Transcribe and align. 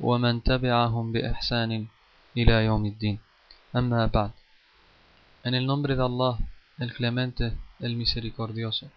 ومن 0.00 0.42
تبعهم 0.42 1.12
بإحسان 1.12 1.86
إلى 2.36 2.64
يوم 2.64 2.86
الدين 2.86 3.18
أما 3.76 4.06
بعد 4.06 4.30
En 5.44 5.54
el 5.54 5.64
nombre 5.64 5.94
de 5.94 6.02
Allah, 6.02 6.38
el 6.78 6.92
clemente, 6.92 7.52
el 7.78 7.94
misericordioso. 7.94 8.90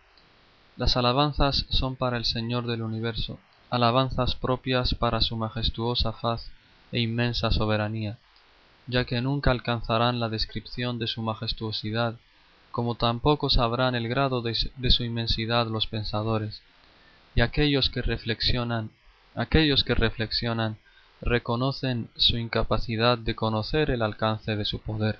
Las 0.78 0.98
alabanzas 0.98 1.68
son 1.70 1.96
para 1.96 2.18
el 2.18 2.26
Señor 2.26 2.66
del 2.66 2.82
universo, 2.82 3.38
alabanzas 3.70 4.36
propias 4.36 4.96
para 4.96 5.22
su 5.22 5.36
majestuosa 5.36 6.12
faz 6.12 6.50
e 6.92 7.00
inmensa 7.00 7.52
soberanía, 7.52 8.18
ya 8.88 9.06
que 9.06 9.22
nunca 9.22 9.52
alcanzarán 9.52 10.20
la 10.20 10.30
descripción 10.30 10.98
de 10.98 11.08
su 11.08 11.22
majestuosidad, 11.22 12.16
como 12.72 12.96
tampoco 12.96 13.50
sabrán 13.50 13.94
el 13.96 14.08
grado 14.08 14.42
de, 14.42 14.56
su 14.56 15.04
inmensidad 15.04 15.68
los 15.68 15.88
pensadores. 15.88 16.62
Y 17.36 17.42
aquellos 17.42 17.90
que 17.90 18.02
reflexionan, 18.02 18.90
aquellos 19.36 19.84
que 19.84 19.96
reflexionan, 19.96 20.78
reconocen 21.25 22.11
su 22.17 22.37
incapacidad 22.37 23.17
de 23.17 23.35
conocer 23.35 23.91
el 23.91 24.03
alcance 24.03 24.57
de 24.57 24.65
su 24.67 24.79
poder. 24.79 25.19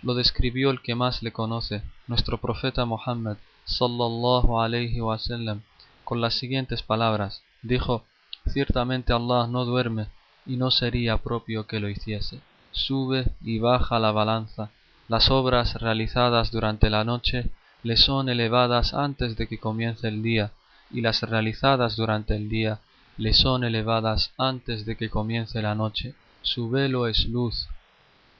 Lo 0.00 0.14
describió 0.14 0.70
el 0.70 0.80
que 0.80 0.94
más 0.94 1.22
le 1.22 1.32
conoce, 1.32 1.82
nuestro 2.06 2.38
profeta 2.38 2.86
Muhammad, 2.86 3.36
sallallahu 3.64 4.58
alayhi 4.60 5.00
wasallam, 5.00 5.60
con 6.04 6.20
las 6.20 6.34
siguientes 6.34 6.82
palabras. 6.82 7.42
Dijo, 7.62 8.04
ciertamente 8.46 9.12
Allah 9.12 9.46
no 9.46 9.66
duerme 9.66 10.06
y 10.46 10.56
no 10.56 10.70
sería 10.70 11.18
propio 11.18 11.66
que 11.66 11.78
lo 11.78 11.88
hiciese. 11.90 12.40
Sube 12.72 13.26
y 13.42 13.58
baja 13.58 13.98
la 13.98 14.12
balanza. 14.12 14.70
Las 15.08 15.30
obras 15.30 15.74
realizadas 15.74 16.50
durante 16.50 16.88
la 16.88 17.04
noche 17.04 17.50
le 17.82 17.98
son 17.98 18.30
elevadas 18.30 18.94
antes 18.94 19.36
de 19.36 19.46
que 19.46 19.58
comience 19.58 20.08
el 20.08 20.22
día, 20.22 20.52
y 20.90 21.02
las 21.02 21.20
realizadas 21.22 21.96
durante 21.96 22.34
el 22.34 22.48
día 22.48 22.80
le 23.16 23.32
son 23.32 23.62
elevadas 23.62 24.32
antes 24.38 24.84
de 24.86 24.96
que 24.96 25.08
comience 25.08 25.62
la 25.62 25.74
noche. 25.74 26.14
Su 26.42 26.68
velo 26.68 27.06
es 27.06 27.26
luz. 27.26 27.68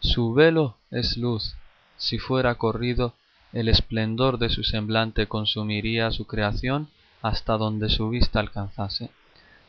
Su 0.01 0.35
velo 0.35 0.77
es 0.91 1.17
luz. 1.17 1.55
Si 1.97 2.19
fuera 2.19 2.57
corrido, 2.57 3.15
el 3.53 3.69
esplendor 3.69 4.39
de 4.39 4.51
su 4.51 4.65
semblante 4.65 5.29
consumiría 5.29 6.11
su 6.11 6.27
creación 6.27 6.89
hasta 7.23 7.57
donde 7.57 7.89
su 7.89 8.09
vista 8.11 8.41
alcanzase. 8.41 9.11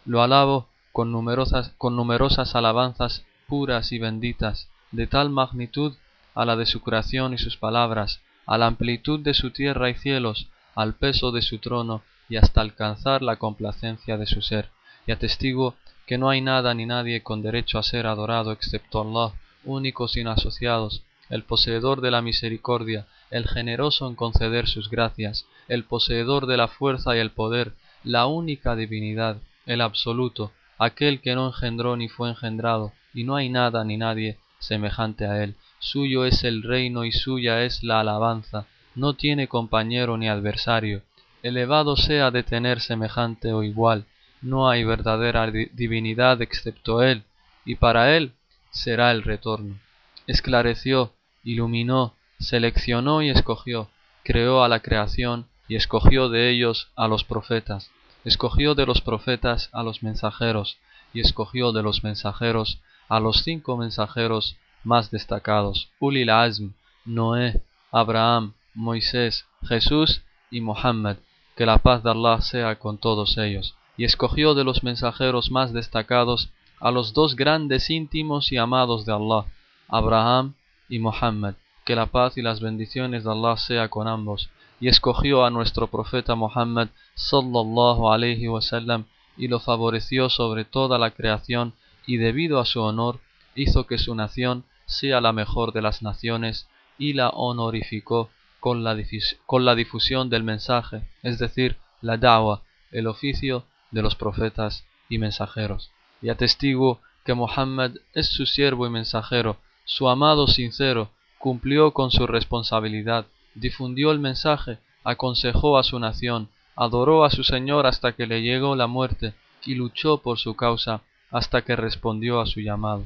Lo 0.06 0.24
alabo 0.24 0.68
con 0.92 1.12
numerosas, 1.12 1.72
con 1.78 1.96
numerosas 1.96 2.56
alabanzas 2.56 3.24
puras 3.48 3.92
y 3.92 4.00
benditas, 4.00 4.70
de 4.92 5.06
tal 5.06 5.30
magnitud 5.30 5.94
a 6.34 6.46
la 6.46 6.56
de 6.56 6.66
su 6.66 6.82
creación 6.82 7.34
y 7.34 7.38
sus 7.38 7.58
palabras, 7.58 8.22
a 8.48 8.58
la 8.58 8.66
amplitud 8.66 9.20
de 9.20 9.36
su 9.36 9.52
tierra 9.52 9.90
y 9.90 9.96
cielos, 9.96 10.48
al 10.74 10.96
peso 10.96 11.32
de 11.32 11.44
su 11.44 11.60
trono 11.60 12.02
y 12.28 12.38
hasta 12.38 12.62
alcanzar 12.62 13.22
la 13.22 13.38
complacencia 13.38 14.18
de 14.18 14.26
su 14.26 14.42
ser 14.42 14.70
y 15.06 15.12
atestigo 15.12 15.76
que 16.06 16.18
no 16.18 16.30
hay 16.30 16.42
nada 16.42 16.74
ni 16.74 16.86
nadie 16.86 17.24
con 17.24 17.42
derecho 17.42 17.80
a 17.80 17.84
ser 17.84 18.08
adorado 18.08 18.52
excepto 18.52 19.02
Allah, 19.02 19.34
único 19.64 20.08
sin 20.08 20.28
asociados, 20.28 21.04
el 21.30 21.44
poseedor 21.44 22.02
de 22.02 22.12
la 22.12 22.22
misericordia, 22.22 23.08
el 23.32 23.48
generoso 23.48 24.08
en 24.08 24.16
conceder 24.16 24.68
sus 24.68 24.90
gracias, 24.90 25.46
el 25.68 25.84
poseedor 25.84 26.46
de 26.46 26.58
la 26.58 26.68
fuerza 26.68 27.16
y 27.16 27.20
el 27.20 27.32
poder, 27.32 27.74
la 28.04 28.28
única 28.28 28.76
divinidad, 28.76 29.38
el 29.66 29.82
absoluto, 29.82 30.52
aquel 30.78 31.22
que 31.22 31.34
no 31.34 31.48
engendró 31.48 31.98
ni 31.98 32.08
fue 32.08 32.30
engendrado, 32.30 32.92
y 33.14 33.24
no 33.24 33.36
hay 33.36 33.50
nada 33.50 33.84
ni 33.84 33.98
nadie 33.98 34.38
semejante 34.60 35.26
a 35.26 35.44
él. 35.44 35.56
Suyo 35.80 36.26
es 36.26 36.44
el 36.44 36.64
reino 36.64 37.06
y 37.06 37.12
suya 37.12 37.64
es 37.64 37.84
la 37.84 38.02
alabanza, 38.02 38.68
no 38.94 39.14
tiene 39.14 39.48
compañero 39.48 40.18
ni 40.18 40.30
adversario. 40.30 41.02
Elevado 41.44 41.96
sea 41.96 42.32
de 42.32 42.44
tener 42.44 42.80
semejante 42.80 43.54
o 43.54 43.64
igual, 43.64 44.06
no 44.46 44.70
hay 44.70 44.84
verdadera 44.84 45.50
divinidad 45.50 46.40
excepto 46.40 47.02
Él, 47.02 47.24
y 47.66 47.76
para 47.76 48.16
Él 48.16 48.34
será 48.70 49.10
el 49.10 49.24
retorno. 49.24 49.80
Esclareció, 50.28 51.14
iluminó, 51.44 52.14
seleccionó 52.40 53.24
y 53.24 53.32
escogió, 53.32 53.90
creó 54.24 54.64
a 54.64 54.70
la 54.70 54.82
creación 54.82 55.48
y 55.68 55.76
escogió 55.76 56.30
de 56.30 56.52
ellos 56.52 56.90
a 56.96 57.08
los 57.08 57.24
profetas, 57.24 57.90
escogió 58.24 58.76
de 58.76 58.86
los 58.86 59.02
profetas 59.02 59.70
a 59.74 59.82
los 59.82 60.04
mensajeros, 60.04 60.78
y 61.12 61.22
escogió 61.22 61.72
de 61.72 61.82
los 61.82 62.04
mensajeros 62.04 62.80
a 63.10 63.20
los 63.20 63.42
cinco 63.44 63.78
mensajeros 63.78 64.58
más 64.84 65.10
destacados, 65.10 65.90
Ulil 66.00 66.30
Azm, 66.30 66.74
Noé, 67.04 67.64
Abraham, 67.92 68.54
Moisés, 68.76 69.46
Jesús 69.68 70.22
y 70.52 70.62
Mohammed, 70.62 71.18
que 71.56 71.66
la 71.66 71.80
paz 71.80 72.04
de 72.04 72.12
Allah 72.12 72.42
sea 72.42 72.78
con 72.78 73.00
todos 73.00 73.40
ellos 73.40 73.76
y 73.98 74.04
escogió 74.04 74.54
de 74.54 74.64
los 74.64 74.84
mensajeros 74.84 75.52
más 75.52 75.74
destacados 75.74 76.50
a 76.80 76.92
los 76.92 77.14
dos 77.14 77.36
grandes 77.36 77.90
íntimos 77.90 78.52
y 78.52 78.58
amados 78.58 79.06
de 79.06 79.14
Allah, 79.14 79.46
Abraham 79.88 80.54
y 80.90 81.00
Muhammad, 81.00 81.56
que 81.86 81.96
la 81.96 82.08
paz 82.08 82.38
y 82.38 82.42
las 82.42 82.60
bendiciones 82.60 83.24
de 83.24 83.32
Allah 83.32 83.58
sea 83.58 83.90
con 83.90 84.08
ambos, 84.08 84.50
y 84.80 84.88
escogió 84.90 85.46
a 85.46 85.50
nuestro 85.50 85.88
profeta 85.88 86.36
Muhammad 86.36 86.90
sallallahu 87.14 88.10
alayhi 88.12 88.48
wasallam 88.48 89.06
y 89.38 89.48
lo 89.48 89.60
favoreció 89.60 90.30
sobre 90.30 90.66
toda 90.66 90.98
la 90.98 91.12
creación 91.12 91.74
y 92.06 92.18
debido 92.18 92.60
a 92.60 92.66
su 92.66 92.82
honor 92.82 93.20
hizo 93.56 93.88
que 93.88 93.98
su 93.98 94.16
nación 94.16 94.66
sea 94.86 95.22
la 95.22 95.32
mejor 95.32 95.72
de 95.72 95.82
las 95.82 96.02
naciones 96.02 96.68
y 96.98 97.14
la 97.14 97.30
honorificó 97.30 98.30
con 98.60 98.84
la, 98.84 98.98
con 99.46 99.66
la 99.66 99.76
difusión 99.76 100.30
del 100.30 100.44
mensaje, 100.44 101.08
es 101.24 101.40
decir, 101.40 101.78
la 102.02 102.18
da'wa, 102.18 102.62
el 102.92 103.08
oficio 103.08 103.64
de 103.92 104.02
los 104.02 104.16
profetas 104.16 104.86
y 105.10 105.18
mensajeros. 105.18 105.92
Y 106.22 106.30
atestigo 106.30 107.02
que 107.24 107.34
Mohammed 107.34 107.98
es 108.14 108.28
su 108.28 108.46
siervo 108.46 108.86
y 108.88 108.90
mensajero, 108.90 109.58
su 109.84 110.10
amado 110.10 110.48
sincero, 110.48 111.12
cumplió 111.38 111.92
con 111.92 112.12
su 112.12 112.28
responsabilidad, 112.28 113.26
difundió 113.54 114.12
el 114.12 114.20
mensaje, 114.20 114.80
aconsejó 115.04 115.78
a 115.78 115.84
su 115.84 116.00
nación, 116.00 116.50
adoró 116.76 117.24
a 117.24 117.30
su 117.30 117.44
Señor 117.44 117.86
hasta 117.86 118.14
que 118.14 118.28
le 118.28 118.42
llegó 118.42 118.76
la 118.76 118.88
muerte 118.88 119.34
y 119.64 119.76
luchó 119.76 120.18
por 120.18 120.38
su 120.38 120.56
causa 120.56 121.02
hasta 121.32 121.64
que 121.64 121.76
respondió 121.76 122.42
a 122.42 122.46
su 122.46 122.62
llamado. 122.62 123.06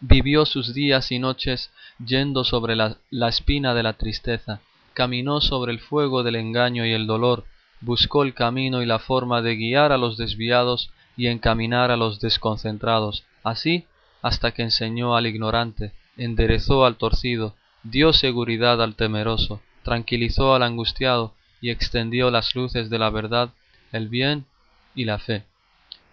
Vivió 0.00 0.44
sus 0.44 0.74
días 0.74 1.10
y 1.10 1.18
noches 1.18 1.70
yendo 2.04 2.44
sobre 2.44 2.76
la, 2.76 2.96
la 3.10 3.28
espina 3.28 3.74
de 3.74 3.82
la 3.82 3.94
tristeza, 3.94 4.60
caminó 4.92 5.40
sobre 5.40 5.72
el 5.72 5.80
fuego 5.80 6.22
del 6.22 6.36
engaño 6.36 6.84
y 6.84 6.92
el 6.92 7.06
dolor, 7.06 7.44
buscó 7.80 8.22
el 8.22 8.34
camino 8.34 8.82
y 8.82 8.86
la 8.86 8.98
forma 8.98 9.42
de 9.42 9.56
guiar 9.56 9.92
a 9.92 9.98
los 9.98 10.16
desviados 10.16 10.90
y 11.16 11.28
encaminar 11.28 11.90
a 11.90 11.96
los 11.96 12.20
desconcentrados, 12.20 13.24
así 13.42 13.86
hasta 14.22 14.52
que 14.52 14.62
enseñó 14.62 15.16
al 15.16 15.26
ignorante, 15.26 15.92
enderezó 16.16 16.84
al 16.84 16.96
torcido, 16.96 17.54
dio 17.82 18.12
seguridad 18.12 18.82
al 18.82 18.96
temeroso, 18.96 19.60
tranquilizó 19.82 20.54
al 20.54 20.62
angustiado 20.62 21.32
y 21.60 21.70
extendió 21.70 22.30
las 22.30 22.54
luces 22.54 22.90
de 22.90 22.98
la 22.98 23.10
verdad, 23.10 23.50
el 23.92 24.08
bien 24.08 24.46
y 24.94 25.04
la 25.04 25.18
fe. 25.18 25.44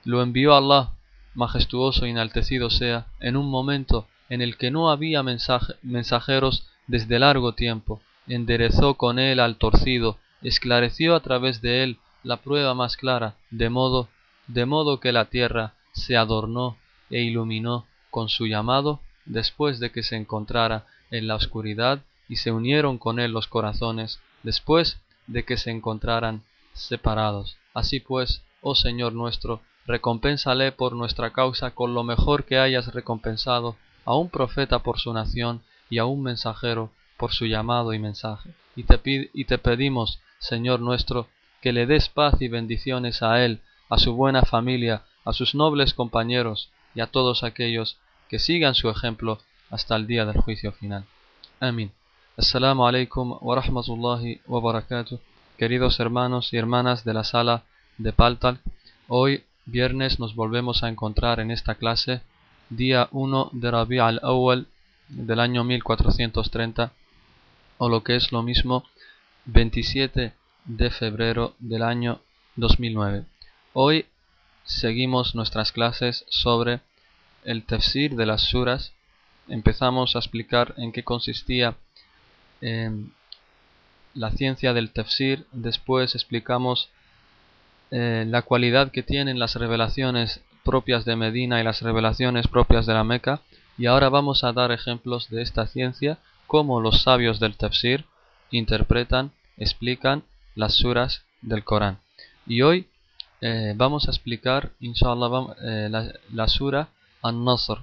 Lo 0.03 0.22
envió 0.22 0.56
Allah, 0.56 0.92
majestuoso 1.33 2.06
y 2.06 2.12
enaltecido 2.12 2.69
sea, 2.69 3.07
en 3.19 3.36
un 3.36 3.50
momento 3.50 4.07
en 4.30 4.42
el 4.42 4.57
que 4.57 4.71
no 4.71 4.92
había 4.92 5.24
mensajeros 5.24 6.68
desde 6.88 7.19
largo 7.19 7.54
tiempo, 7.54 8.01
enderezó 8.27 8.95
con 8.95 9.19
él 9.19 9.39
al 9.39 9.57
torcido, 9.57 10.18
esclareció 10.44 11.16
a 11.16 11.22
través 11.22 11.62
de 11.62 11.84
él 11.84 11.98
la 12.24 12.38
prueba 12.38 12.74
más 12.74 12.98
clara, 12.98 13.36
de 13.50 13.69
modo, 13.69 14.07
de 14.48 14.66
modo 14.66 15.00
que 15.00 15.12
la 15.12 15.25
tierra 15.25 15.74
se 15.94 16.18
adornó 16.18 16.78
e 17.10 17.22
iluminó 17.22 17.86
con 18.10 18.30
su 18.30 18.48
llamado 18.48 19.00
después 19.25 19.80
de 19.80 19.92
que 19.92 20.04
se 20.04 20.16
encontrara 20.16 20.86
en 21.12 21.28
la 21.28 21.36
oscuridad 21.36 22.01
y 22.28 22.38
se 22.38 22.51
unieron 22.51 22.98
con 22.98 23.19
él 23.19 23.31
los 23.31 23.48
corazones 23.48 24.19
después 24.44 25.00
de 25.28 25.44
que 25.45 25.57
se 25.57 25.72
encontraran 25.72 26.44
separados. 26.74 27.57
Así 27.74 28.00
pues, 28.00 28.44
oh 28.62 28.75
Señor 28.75 29.13
nuestro, 29.13 29.62
recompénsale 29.86 30.72
por 30.72 30.94
nuestra 30.94 31.31
causa 31.31 31.72
con 31.72 31.94
lo 31.94 32.04
mejor 32.04 32.45
que 32.45 32.57
hayas 32.57 32.94
recompensado 32.94 33.75
a 34.06 34.16
un 34.16 34.30
profeta 34.30 34.80
por 34.80 35.00
su 35.00 35.13
nación 35.13 35.62
y 35.90 35.98
a 35.98 36.06
un 36.06 36.24
mensajero 36.24 36.92
por 37.18 37.31
su 37.31 37.45
llamado 37.45 37.94
y 37.94 38.00
mensaje. 38.00 38.54
Y 38.75 38.83
te, 38.83 38.99
y 39.33 39.45
te 39.45 39.57
pedimos 39.57 40.19
Señor 40.39 40.81
nuestro, 40.81 41.27
que 41.61 41.71
le 41.71 41.85
des 41.85 42.09
paz 42.09 42.41
y 42.41 42.47
bendiciones 42.47 43.23
a 43.23 43.43
él, 43.45 43.61
a 43.89 43.97
su 43.97 44.13
buena 44.13 44.41
familia, 44.41 45.03
a 45.23 45.31
sus 45.31 45.55
nobles 45.55 45.93
compañeros, 45.93 46.69
y 46.95 47.01
a 47.01 47.07
todos 47.07 47.43
aquellos 47.43 47.97
que 48.29 48.39
sigan 48.39 48.75
su 48.75 48.89
ejemplo 48.89 49.39
hasta 49.69 49.95
el 49.95 50.07
día 50.07 50.25
del 50.25 50.41
juicio 50.41 50.71
final. 50.71 51.05
Amén. 51.59 51.91
Assalamu 52.37 52.85
alaikum 52.85 53.37
wa 53.41 53.55
rahmatullahi 53.55 54.41
wa 54.47 54.59
barakatuh. 54.59 55.19
Queridos 55.57 55.99
hermanos 55.99 56.53
y 56.53 56.57
hermanas 56.57 57.05
de 57.05 57.13
la 57.13 57.23
sala 57.23 57.63
de 57.97 58.11
Paltal, 58.11 58.59
hoy 59.07 59.43
viernes 59.65 60.19
nos 60.19 60.35
volvemos 60.35 60.83
a 60.83 60.89
encontrar 60.89 61.39
en 61.39 61.51
esta 61.51 61.75
clase, 61.75 62.21
día 62.69 63.07
1 63.11 63.49
de 63.53 63.71
Rabi 63.71 63.99
al-Awwal 63.99 64.67
del 65.09 65.39
año 65.39 65.63
1430, 65.63 66.91
o 67.83 67.89
lo 67.89 68.01
que 68.01 68.15
es 68.15 68.31
lo 68.31 68.44
mismo, 68.44 68.85
27 69.44 70.31
de 70.63 70.89
febrero 70.89 71.53
del 71.59 71.83
año 71.83 72.21
2009. 72.56 73.25
Hoy 73.74 74.06
seguimos 74.63 75.35
nuestras 75.35 75.74
clases 75.74 76.24
sobre 76.30 76.80
el 77.44 77.65
tafsir 77.65 78.15
de 78.15 78.25
las 78.25 78.44
suras. 78.44 78.94
Empezamos 79.50 80.15
a 80.15 80.19
explicar 80.19 80.74
en 80.77 80.94
qué 80.94 81.03
consistía 81.03 81.75
la 84.13 84.31
ciencia 84.31 84.71
del 84.71 84.94
tafsir. 84.94 85.45
Después 85.51 86.15
explicamos 86.15 86.89
eh, 87.91 88.24
la 88.25 88.44
cualidad 88.44 88.91
que 88.91 89.03
tienen 89.03 89.39
las 89.39 89.56
revelaciones 89.56 90.39
propias 90.63 91.03
de 91.03 91.18
Medina 91.18 91.59
y 91.59 91.65
las 91.65 91.81
revelaciones 91.81 92.47
propias 92.47 92.85
de 92.85 92.94
la 92.94 93.03
Meca. 93.03 93.41
Y 93.77 93.88
ahora 93.88 94.07
vamos 94.07 94.45
a 94.45 94.53
dar 94.53 94.71
ejemplos 94.71 95.30
de 95.30 95.41
esta 95.41 95.68
ciencia, 95.68 96.19
cómo 96.53 96.79
los 96.81 97.01
sabios 97.01 97.39
del 97.39 97.57
tafsir 97.57 98.05
interpretan, 98.51 99.31
explican 99.57 100.21
las 100.53 100.75
suras 100.75 101.23
del 101.41 101.63
Corán. 101.63 101.97
Y 102.45 102.61
hoy 102.61 102.88
eh, 103.41 103.73
vamos 103.75 104.07
a 104.07 104.11
explicar, 104.11 104.71
inshallah, 104.79 105.55
eh, 105.63 105.88
la, 105.89 106.13
la, 106.31 106.47
sura 106.47 106.89
An-Nasr. 107.23 107.79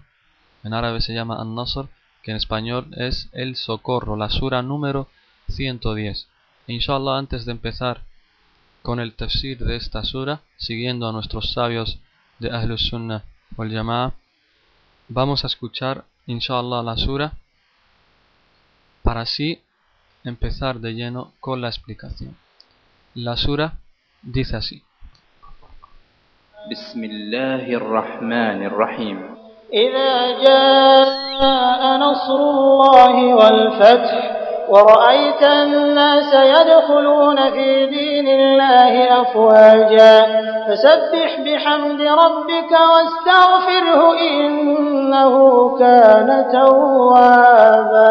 En 0.62 0.72
árabe 0.72 1.00
se 1.00 1.12
llama 1.12 1.40
An-Nasr, 1.40 1.88
que 2.22 2.30
en 2.30 2.36
español 2.36 2.86
es 2.96 3.28
el 3.32 3.56
socorro, 3.56 4.14
la 4.14 4.30
sura 4.30 4.62
número 4.62 5.08
110. 5.48 6.28
inshallah, 6.68 7.18
antes 7.18 7.46
de 7.46 7.50
empezar 7.50 8.04
con 8.82 9.00
el 9.00 9.14
tafsir 9.14 9.58
de 9.58 9.74
esta 9.74 10.04
sura, 10.04 10.42
siguiendo 10.58 11.08
a 11.08 11.12
nuestros 11.12 11.54
sabios 11.54 11.98
de 12.38 12.52
Ahlus 12.52 12.86
Sunnah 12.86 13.24
wal 13.56 13.72
Jama'a, 13.72 14.14
vamos 15.08 15.42
a 15.42 15.48
escuchar, 15.48 16.04
inshallah, 16.28 16.84
la 16.84 16.96
sura 16.96 17.32
para 19.09 19.21
así 19.21 19.61
empezar 20.23 20.79
de 20.79 20.93
lleno 20.93 21.33
con 21.39 21.61
la 21.61 21.67
explicación. 21.67 22.35
La 23.13 23.37
sura 23.37 23.77
dice 24.21 24.57
así. 24.57 24.83
بسم 26.71 27.03
الله 27.03 27.65
الرحمن 27.77 28.65
الرحيم 28.65 29.17
إذا 29.73 30.41
جاء 30.41 31.97
نصر 31.97 32.35
الله 32.35 33.15
والفتح 33.35 34.38
ورأيت 34.69 35.43
الناس 35.43 36.33
يدخلون 36.33 37.51
في 37.51 37.85
دين 37.85 38.27
الله 38.27 39.21
أفواجا 39.21 40.15
فسبح 40.67 41.39
بحمد 41.45 42.01
ربك 42.01 42.71
واستغفره 42.71 44.01
إنه 44.19 45.33
كان 45.79 46.51
توابا 46.51 48.05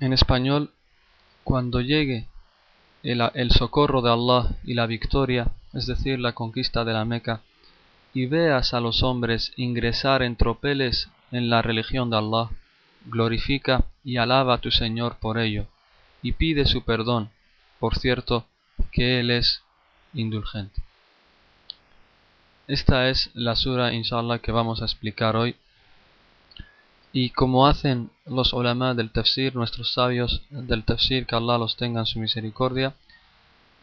En 0.00 0.12
español, 0.12 0.72
cuando 1.44 1.80
llegue 1.80 2.26
el, 3.04 3.50
socorro 3.52 4.02
de 4.02 4.10
Allah 4.10 4.50
y 4.64 4.74
la 4.74 4.86
victoria, 4.86 5.46
es 5.72 5.86
decir, 5.86 6.18
la 6.18 6.32
conquista 6.32 6.84
de 6.84 6.92
la 6.92 7.04
Meca, 7.04 7.42
y 8.12 8.26
veas 8.26 8.74
a 8.74 8.80
los 8.80 9.04
hombres 9.04 9.52
ingresar 9.56 10.22
en 10.22 10.34
tropeles 10.34 11.08
en 11.30 11.50
la 11.50 11.62
religión 11.62 12.10
de 12.10 12.16
Allah, 12.16 12.50
glorifica 13.09 13.85
y 14.03 14.17
alaba 14.17 14.55
a 14.55 14.61
tu 14.61 14.71
Señor 14.71 15.17
por 15.19 15.37
ello, 15.37 15.67
y 16.21 16.33
pide 16.33 16.65
su 16.65 16.83
perdón, 16.83 17.29
por 17.79 17.97
cierto, 17.97 18.45
que 18.91 19.19
Él 19.19 19.31
es 19.31 19.63
indulgente. 20.13 20.81
Esta 22.67 23.07
es 23.09 23.29
la 23.33 23.55
sura, 23.55 23.93
inshallah, 23.93 24.39
que 24.39 24.51
vamos 24.51 24.81
a 24.81 24.85
explicar 24.85 25.37
hoy. 25.37 25.55
Y 27.13 27.29
como 27.29 27.65
hacen 27.65 28.11
los 28.25 28.51
ulama 28.51 28.93
del 28.93 29.11
tafsir, 29.11 29.55
nuestros 29.55 29.93
sabios 29.93 30.41
del 30.49 30.83
tafsir, 30.83 31.25
que 31.25 31.35
Allah 31.35 31.57
los 31.57 31.77
tenga 31.77 32.01
en 32.01 32.05
su 32.05 32.19
misericordia, 32.19 32.93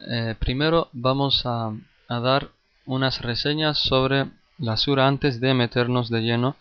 eh, 0.07 0.35
primero 0.39 0.89
vamos 0.93 1.47
a, 1.47 1.73
dar 2.09 2.51
unas 2.85 3.23
reseñas 3.23 3.79
sobre 3.79 4.27
la 4.59 4.77
sura 4.77 5.09
antes 5.09 5.41
de 5.41 5.55
meternos 5.55 6.11
de 6.11 6.21
lleno 6.21 6.57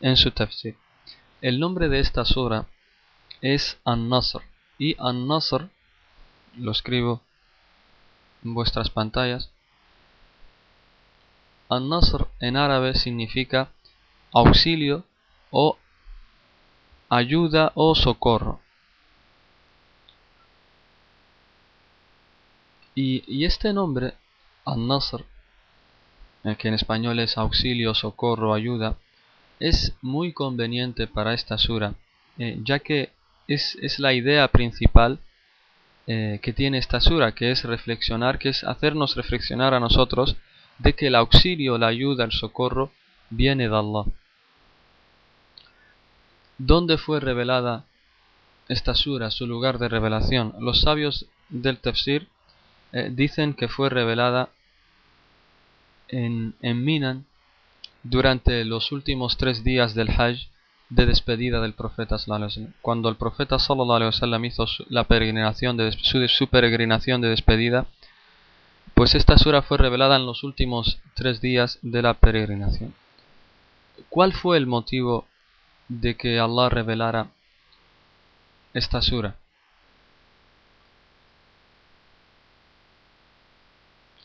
en 0.00 0.16
su 0.16 0.32
tafsir. 0.32 0.76
El 1.40 1.60
nombre 1.60 1.88
de 1.88 2.00
esta 2.00 2.24
sura 2.24 2.66
es 3.40 3.78
An-Nasr 3.84 4.42
y 4.78 4.96
An-Nasr, 4.98 5.68
lo 6.56 6.72
escribo 6.72 7.20
en 8.44 8.54
vuestras 8.54 8.90
pantallas, 8.90 9.50
An-Nasr 11.68 12.26
en 12.40 12.56
árabe 12.56 12.94
significa 12.94 13.70
auxilio 14.32 15.04
o 15.50 15.78
ayuda 17.08 17.72
o 17.74 17.94
socorro. 17.94 18.60
Y, 22.94 23.44
este 23.44 23.72
nombre, 23.72 24.14
Al-Nasr, 24.64 25.24
eh, 26.42 26.56
que 26.56 26.66
en 26.66 26.74
español 26.74 27.20
es 27.20 27.38
auxilio, 27.38 27.94
socorro, 27.94 28.52
ayuda, 28.52 28.96
es 29.60 29.94
muy 30.02 30.32
conveniente 30.32 31.06
para 31.06 31.34
esta 31.34 31.58
sura, 31.58 31.94
eh, 32.38 32.58
ya 32.64 32.78
que 32.78 33.10
es, 33.48 33.98
la 33.98 34.12
idea 34.12 34.48
principal 34.48 35.18
eh, 36.06 36.38
que 36.42 36.52
tiene 36.52 36.78
esta 36.78 37.00
sura, 37.00 37.32
que 37.32 37.50
es 37.50 37.64
reflexionar, 37.64 38.38
que 38.38 38.50
es 38.50 38.64
hacernos 38.64 39.16
reflexionar 39.16 39.74
a 39.74 39.80
nosotros 39.80 40.36
de 40.78 40.94
que 40.94 41.08
el 41.08 41.14
auxilio, 41.14 41.76
la 41.78 41.88
ayuda, 41.88 42.24
el 42.24 42.32
socorro 42.32 42.92
viene 43.30 43.68
de 43.68 43.76
Allah. 43.76 44.04
¿Dónde 46.58 46.98
fue 46.98 47.20
revelada 47.20 47.84
esta 48.68 48.94
sura, 48.94 49.30
su 49.30 49.46
lugar 49.46 49.78
de 49.78 49.88
revelación? 49.88 50.54
Los 50.60 50.82
sabios 50.82 51.26
del 51.48 51.78
tafsir 51.78 52.28
eh, 52.92 53.10
dicen 53.12 53.54
que 53.54 53.68
fue 53.68 53.90
revelada 53.90 54.50
en, 56.08 56.54
en 56.62 56.84
Minan 56.84 57.26
durante 58.10 58.64
los 58.64 58.92
últimos 58.92 59.36
tres 59.36 59.64
días 59.64 59.94
del 59.94 60.10
Hajj 60.10 60.48
de 60.90 61.06
despedida 61.06 61.60
del 61.60 61.74
profeta 61.74 62.16
Cuando 62.80 63.08
el 63.08 63.16
profeta 63.16 63.58
sallallahu 63.58 64.44
hizo 64.44 64.66
la 64.88 65.04
peregrinación 65.04 65.76
de, 65.76 65.92
su, 65.92 66.26
su 66.28 66.48
peregrinación 66.48 67.20
de 67.20 67.28
despedida, 67.28 67.86
pues 68.94 69.14
esta 69.14 69.36
sura 69.36 69.62
fue 69.62 69.78
revelada 69.78 70.16
en 70.16 70.26
los 70.26 70.44
últimos 70.44 70.98
tres 71.14 71.40
días 71.40 71.78
de 71.82 72.02
la 72.02 72.14
peregrinación. 72.14 72.94
¿Cuál 74.08 74.32
fue 74.32 74.56
el 74.56 74.66
motivo 74.66 75.26
de 75.88 76.16
que 76.16 76.38
Allah 76.38 76.68
revelara 76.68 77.28
esta 78.74 79.00
sura. 79.02 79.36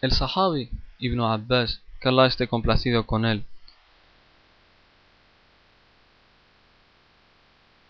El 0.02 0.12
Sahabi 0.12 0.70
Ibn 1.00 1.22
Abbas, 1.22 1.82
que 2.00 2.10
Allah 2.10 2.26
esté 2.26 2.48
complacido 2.48 3.06
con 3.06 3.26
él, 3.26 3.46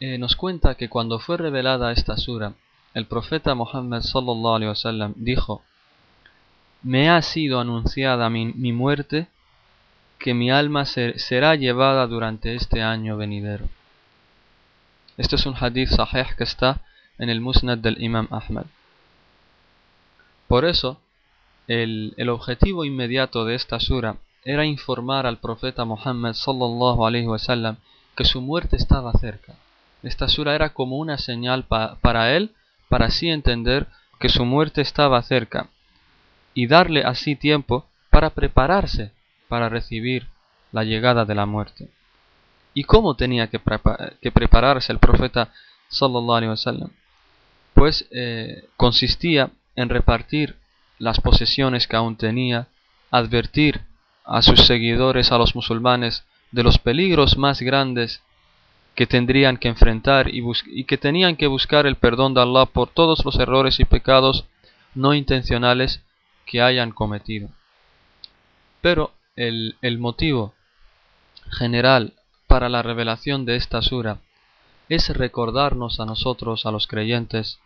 eh, 0.05 0.17
nos 0.17 0.36
cuenta 0.36 0.75
que 0.75 0.89
cuando 0.89 1.17
fue 1.17 1.38
revelada 1.38 1.93
esta 1.93 2.17
sura, 2.17 2.55
el 2.93 3.05
profeta 3.05 3.55
Muhammad 3.55 4.01
sallallahu 4.01 4.55
alaihi 4.55 4.67
wasallam 4.67 5.13
dijo: 5.15 5.63
Me 6.81 7.10
ha 7.10 7.22
sido 7.22 7.62
anunciada 7.62 8.29
mi, 8.29 8.74
muerte 8.74 9.27
que 10.19 10.33
mi 10.33 10.51
alma 10.51 10.83
será 10.83 11.55
llevada 11.55 12.05
durante 12.05 12.53
este 12.53 12.81
año 12.81 13.15
venidero. 13.15 13.69
Este 15.15 15.38
es 15.38 15.45
un 15.45 15.55
hadith 15.57 15.88
sahih 15.88 16.36
que 16.38 16.43
está 16.43 16.81
en 17.17 17.29
el 17.29 17.39
musnad 17.39 17.77
del 17.77 18.03
Imam 18.03 18.27
Ahmad. 18.29 18.65
Por 20.50 20.65
eso, 20.65 21.00
el, 21.69 22.29
objetivo 22.29 22.83
inmediato 22.83 23.45
de 23.45 23.55
esta 23.55 23.79
sura 23.79 24.17
era 24.43 24.65
informar 24.65 25.25
al 25.27 25.38
profeta 25.38 25.86
Muhammad 25.86 26.33
sallallahu 26.33 27.05
alaihi 27.05 27.27
wasallam 27.27 27.77
que 28.17 28.25
su 28.25 28.41
muerte 28.41 28.75
estaba 28.75 29.13
cerca. 29.13 29.55
Esta 30.03 30.27
sura 30.27 30.53
era 30.53 30.74
como 30.74 30.98
una 30.98 31.17
señal 31.17 31.65
para 31.65 32.36
él, 32.36 32.51
para 32.89 33.07
así 33.07 33.29
entender 33.29 33.88
que 34.19 34.29
su 34.29 34.45
muerte 34.45 34.81
estaba 34.81 35.22
cerca 35.24 35.69
y 36.53 36.67
darle 36.67 37.03
así 37.03 37.36
tiempo 37.36 37.88
para 38.10 38.29
prepararse 38.29 39.12
para 39.48 39.69
recibir 39.69 40.27
la 40.72 40.83
llegada 40.83 41.25
de 41.25 41.36
la 41.36 41.45
muerte. 41.45 41.89
¿Y 42.74 42.83
cómo 42.83 43.15
tenía 43.15 43.48
que, 43.48 43.60
prepararse 43.60 44.91
el 44.91 45.00
profeta 45.00 45.50
sallallahu 45.89 46.33
alaihi 46.33 46.50
wasallam? 46.50 46.89
Pues 47.74 48.07
eh, 48.12 48.65
consistía 48.77 49.51
en 49.75 49.89
repartir 49.89 50.57
las 50.98 51.19
posesiones 51.19 51.88
que 51.88 51.95
aún 51.95 52.15
tenía, 52.17 52.67
advertir 53.12 53.81
a 54.25 54.41
sus 54.41 54.65
seguidores, 54.65 55.31
a 55.31 55.38
los 55.38 55.55
musulmanes, 55.55 56.25
de 56.51 56.63
los 56.63 56.77
peligros 56.77 57.38
más 57.38 57.62
grandes 57.62 58.22
que 58.95 59.07
tendrían 59.07 59.57
que 59.57 59.67
enfrentar 59.67 60.27
y, 60.33 60.83
que 60.85 60.97
tenían 60.97 61.35
que 61.35 61.47
buscar 61.47 61.85
el 61.85 61.95
perdón 61.95 62.33
de 62.33 62.41
Allah 62.41 62.65
por 62.65 62.89
todos 62.89 63.25
los 63.25 63.39
errores 63.39 63.79
y 63.79 63.85
pecados 63.85 64.45
no 64.93 65.13
intencionales 65.13 66.03
que 66.45 66.62
hayan 66.62 66.91
cometido. 66.91 67.50
Pero 68.81 69.12
el 69.35 69.97
motivo 69.97 70.53
general 71.57 72.13
para 72.47 72.69
la 72.69 72.81
revelación 72.81 73.45
de 73.45 73.55
esta 73.55 73.81
sura 73.81 74.19
es 74.89 75.09
recordarnos 75.09 76.00
a 76.00 76.05
nosotros, 76.05 76.65
a 76.65 76.71
los 76.71 76.88
creyentes, 76.88 77.59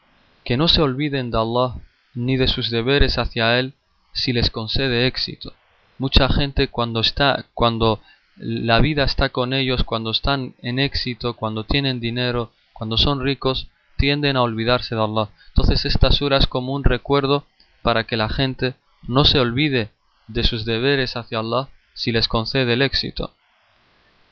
que 0.43 0.57
no 0.57 0.67
se 0.67 0.81
olviden 0.81 1.31
de 1.31 1.37
Allah 1.37 1.75
ni 2.13 2.37
de 2.37 2.47
sus 2.47 2.69
deberes 2.71 3.17
hacia 3.17 3.59
Él 3.59 3.73
si 4.13 4.33
les 4.33 4.49
concede 4.49 5.07
éxito. 5.07 5.53
Mucha 5.97 6.29
gente 6.29 6.69
cuando 6.69 7.01
está, 7.01 7.45
cuando 7.53 8.01
la 8.37 8.79
vida 8.79 9.03
está 9.03 9.29
con 9.29 9.53
ellos, 9.53 9.83
cuando 9.83 10.11
están 10.11 10.55
en 10.61 10.79
éxito, 10.79 11.35
cuando 11.35 11.63
tienen 11.63 11.99
dinero, 11.99 12.51
cuando 12.73 12.97
son 12.97 13.23
ricos, 13.23 13.67
tienden 13.97 14.37
a 14.37 14.43
olvidarse 14.43 14.95
de 14.95 15.01
Allah. 15.01 15.29
Entonces 15.49 15.85
esta 15.85 16.11
sura 16.11 16.37
es 16.37 16.47
como 16.47 16.73
un 16.73 16.83
recuerdo 16.83 17.45
para 17.81 18.03
que 18.05 18.17
la 18.17 18.29
gente 18.29 18.75
no 19.07 19.25
se 19.25 19.39
olvide 19.39 19.89
de 20.27 20.43
sus 20.43 20.65
deberes 20.65 21.15
hacia 21.15 21.39
Allah 21.39 21.69
si 21.93 22.11
les 22.11 22.27
concede 22.27 22.73
el 22.73 22.81
éxito. 22.81 23.33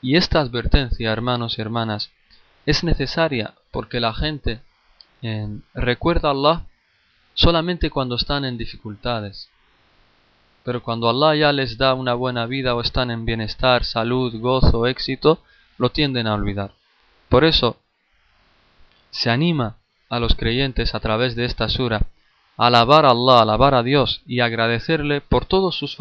Y 0.00 0.16
esta 0.16 0.40
advertencia, 0.40 1.10
hermanos 1.10 1.58
y 1.58 1.62
hermanas, 1.62 2.12
es 2.64 2.84
necesaria 2.84 3.54
porque 3.72 3.98
la 3.98 4.14
gente 4.14 4.60
eh, 5.22 5.48
recuerda 5.74 6.28
a 6.28 6.32
Allah 6.32 6.66
solamente 7.34 7.90
cuando 7.90 8.14
están 8.14 8.44
en 8.44 8.56
dificultades. 8.56 9.50
Pero 10.66 10.82
cuando 10.82 11.08
Allah 11.08 11.36
ya 11.36 11.52
les 11.52 11.78
da 11.78 11.94
una 11.94 12.14
buena 12.14 12.44
vida 12.46 12.74
o 12.74 12.80
están 12.80 13.12
en 13.12 13.24
bienestar, 13.24 13.84
salud, 13.84 14.34
gozo, 14.40 14.88
éxito, 14.88 15.38
lo 15.78 15.90
tienden 15.90 16.26
a 16.26 16.34
olvidar. 16.34 16.72
Por 17.28 17.44
eso 17.44 17.76
se 19.10 19.30
anima 19.30 19.76
a 20.08 20.18
los 20.18 20.34
creyentes 20.34 20.96
a 20.96 20.98
través 20.98 21.36
de 21.36 21.44
esta 21.44 21.68
sura 21.68 22.08
a 22.56 22.66
alabar 22.66 23.06
a 23.06 23.10
Allah, 23.10 23.42
alabar 23.42 23.76
a 23.76 23.84
Dios 23.84 24.22
y 24.26 24.40
agradecerle 24.40 25.20
por 25.20 25.44
todos 25.44 25.76
sus, 25.76 25.96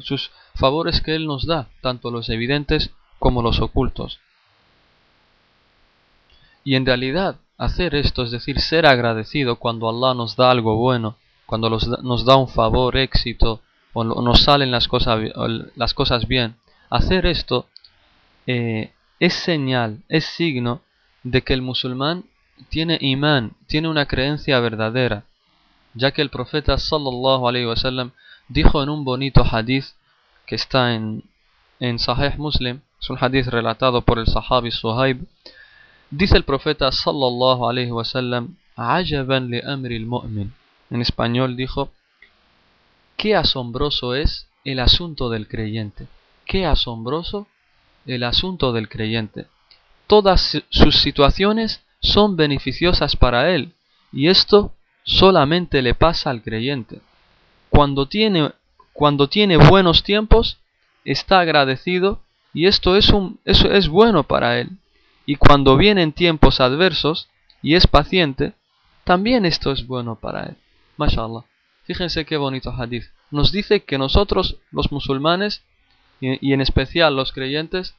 sus 0.00 0.32
favores 0.56 1.00
que 1.00 1.14
Él 1.14 1.26
nos 1.26 1.46
da, 1.46 1.68
tanto 1.80 2.10
los 2.10 2.28
evidentes 2.28 2.90
como 3.20 3.40
los 3.40 3.60
ocultos. 3.60 4.18
Y 6.64 6.74
en 6.74 6.84
realidad 6.84 7.36
hacer 7.56 7.94
esto, 7.94 8.24
es 8.24 8.32
decir, 8.32 8.58
ser 8.58 8.84
agradecido 8.84 9.60
cuando 9.60 9.88
Allah 9.88 10.12
nos 10.14 10.34
da 10.34 10.50
algo 10.50 10.74
bueno, 10.74 11.14
cuando 11.46 11.70
nos 11.70 12.24
da 12.24 12.36
un 12.36 12.48
favor, 12.48 12.96
éxito, 12.96 13.62
o 13.98 14.22
nos 14.22 14.42
salen 14.42 14.70
las 14.70 14.88
cosas, 14.88 15.20
las 15.74 15.94
cosas 15.94 16.26
bien, 16.26 16.56
hacer 16.90 17.26
esto 17.26 17.66
eh, 18.46 18.92
es 19.20 19.34
señal, 19.34 20.02
es 20.08 20.24
signo 20.24 20.80
de 21.22 21.42
que 21.42 21.52
el 21.54 21.62
musulmán 21.62 22.24
tiene 22.68 22.98
imán, 23.00 23.52
tiene 23.66 23.88
una 23.88 24.06
creencia 24.06 24.60
verdadera, 24.60 25.24
ya 25.94 26.12
que 26.12 26.22
el 26.22 26.30
profeta 26.30 26.78
sallallahu 26.78 27.48
alaihi 27.48 27.66
wasallam 27.66 28.12
dijo 28.48 28.82
en 28.82 28.88
un 28.88 29.04
bonito 29.04 29.44
hadith 29.44 29.86
que 30.46 30.54
está 30.54 30.94
en, 30.94 31.24
en 31.80 31.98
Sahih 31.98 32.36
Muslim, 32.38 32.80
es 33.00 33.10
un 33.10 33.18
hadith 33.20 33.46
relatado 33.46 34.02
por 34.02 34.18
el 34.18 34.26
sahabi 34.26 34.70
Suhaib, 34.70 35.26
dice 36.10 36.36
el 36.36 36.44
profeta 36.44 36.90
sallallahu 36.90 37.68
alaihi 37.68 37.92
wasallam, 37.92 38.56
ajaban 38.76 39.50
li 39.50 39.60
amri 39.60 39.96
al-mu'min. 39.96 40.52
En 40.90 41.02
español 41.02 41.56
dijo, 41.56 41.90
qué 43.18 43.34
asombroso 43.34 44.14
es 44.14 44.48
el 44.64 44.78
asunto 44.78 45.28
del 45.28 45.48
creyente. 45.48 46.06
Qué 46.46 46.64
asombroso 46.64 47.46
el 48.06 48.22
asunto 48.22 48.72
del 48.72 48.88
creyente. 48.88 49.48
Todas 50.06 50.62
sus 50.70 50.96
situaciones 50.96 51.84
son 52.00 52.36
beneficiosas 52.36 53.16
para 53.16 53.50
él, 53.50 53.74
y 54.12 54.28
esto 54.28 54.72
solamente 55.04 55.82
le 55.82 55.94
pasa 55.94 56.30
al 56.30 56.42
creyente. 56.42 57.00
Cuando 57.68 58.06
tiene, 58.06 58.52
cuando 58.94 59.28
tiene 59.28 59.58
buenos 59.58 60.02
tiempos, 60.02 60.58
está 61.04 61.40
agradecido 61.40 62.20
y 62.54 62.66
esto 62.66 62.96
es, 62.96 63.10
un, 63.10 63.40
eso 63.44 63.70
es 63.70 63.88
bueno 63.88 64.22
para 64.22 64.58
él. 64.60 64.70
Y 65.26 65.36
cuando 65.36 65.76
vienen 65.76 66.12
tiempos 66.12 66.60
adversos 66.60 67.28
y 67.62 67.74
es 67.74 67.86
paciente, 67.86 68.54
también 69.04 69.44
esto 69.44 69.72
es 69.72 69.86
bueno 69.86 70.14
para 70.14 70.46
él. 70.46 70.56
MashaAllah. 70.96 71.44
Fíjense 71.88 72.26
qué 72.26 72.36
bonito 72.36 72.70
hadith. 72.70 73.06
Nos 73.30 73.50
dice 73.50 73.80
que 73.80 73.96
nosotros, 73.96 74.56
los 74.72 74.92
musulmanes, 74.92 75.62
y 76.20 76.52
en 76.52 76.60
especial 76.60 77.16
los 77.16 77.32
creyentes, 77.32 77.94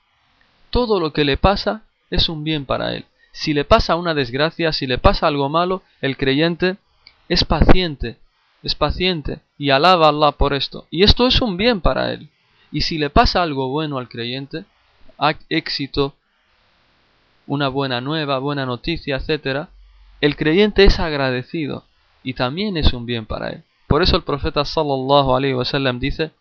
todo 0.69 1.00
lo 1.00 1.12
que 1.12 1.25
le 1.25 1.38
pasa 1.38 1.81
es 2.12 2.29
un 2.29 2.43
bien 2.43 2.65
para 2.65 2.93
él. 2.93 3.05
Si 3.31 3.55
le 3.55 3.65
pasa 3.65 3.96
una 3.96 4.13
desgracia, 4.13 4.74
si 4.74 4.86
le 4.86 5.00
pasa 5.00 5.25
algo 5.25 5.50
malo, 5.50 5.81
el 6.01 6.17
creyente 6.17 6.77
es 7.29 7.43
paciente, 7.43 8.17
es 8.62 8.75
paciente 8.75 9.39
y 9.58 9.72
alaba 9.72 10.05
a 10.05 10.10
Allah 10.10 10.34
por 10.34 10.53
esto. 10.53 10.86
Y 10.91 11.01
esto 11.01 11.25
es 11.25 11.41
un 11.41 11.58
bien 11.58 11.81
para 11.81 12.13
él. 12.13 12.29
Y 12.72 12.81
si 12.81 13.00
le 13.00 13.10
pasa 13.10 13.41
algo 13.41 13.69
bueno 13.69 13.98
al 13.98 14.08
creyente, 14.08 14.65
éxito, 15.50 16.13
una 17.48 17.69
buena 17.69 18.01
nueva, 18.01 18.38
buena 18.38 18.67
noticia, 18.67 19.15
etc., 19.15 19.67
el 20.22 20.36
creyente 20.36 20.84
es 20.84 21.00
agradecido 21.00 21.86
y 22.22 22.36
también 22.36 22.77
es 22.77 22.93
un 22.93 23.08
bien 23.08 23.25
para 23.25 23.50
él. 23.50 23.63
Por 23.89 24.03
eso 24.03 24.15
el 24.15 24.22
profeta 24.22 24.63
sallallahu 24.63 25.36
alaihi 25.36 25.55
wasallam 25.55 26.00
dice: 26.00 26.31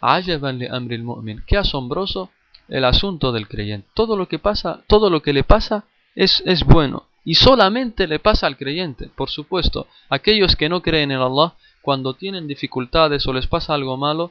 "Ajaban 0.00 0.60
li 0.60 0.66
amri 0.68 0.98
mu'min", 0.98 1.42
qué 1.44 1.56
asombroso 1.56 2.30
el 2.68 2.84
asunto 2.84 3.32
del 3.32 3.48
creyente. 3.48 3.88
Todo 3.94 4.16
lo 4.16 4.28
que 4.28 4.38
pasa, 4.38 4.84
todo 4.86 5.10
lo 5.10 5.20
que 5.20 5.32
le 5.32 5.42
pasa 5.42 5.86
es, 6.14 6.40
es 6.46 6.62
bueno 6.64 7.08
y 7.24 7.34
solamente 7.34 8.06
le 8.06 8.20
pasa 8.20 8.46
al 8.46 8.56
creyente, 8.56 9.08
por 9.08 9.28
supuesto. 9.28 9.88
Aquellos 10.08 10.54
que 10.54 10.68
no 10.68 10.82
creen 10.82 11.10
en 11.10 11.20
Allah, 11.20 11.54
cuando 11.82 12.14
tienen 12.14 12.46
dificultades 12.46 13.26
o 13.26 13.32
les 13.32 13.48
pasa 13.48 13.74
algo 13.74 13.96
malo, 13.96 14.30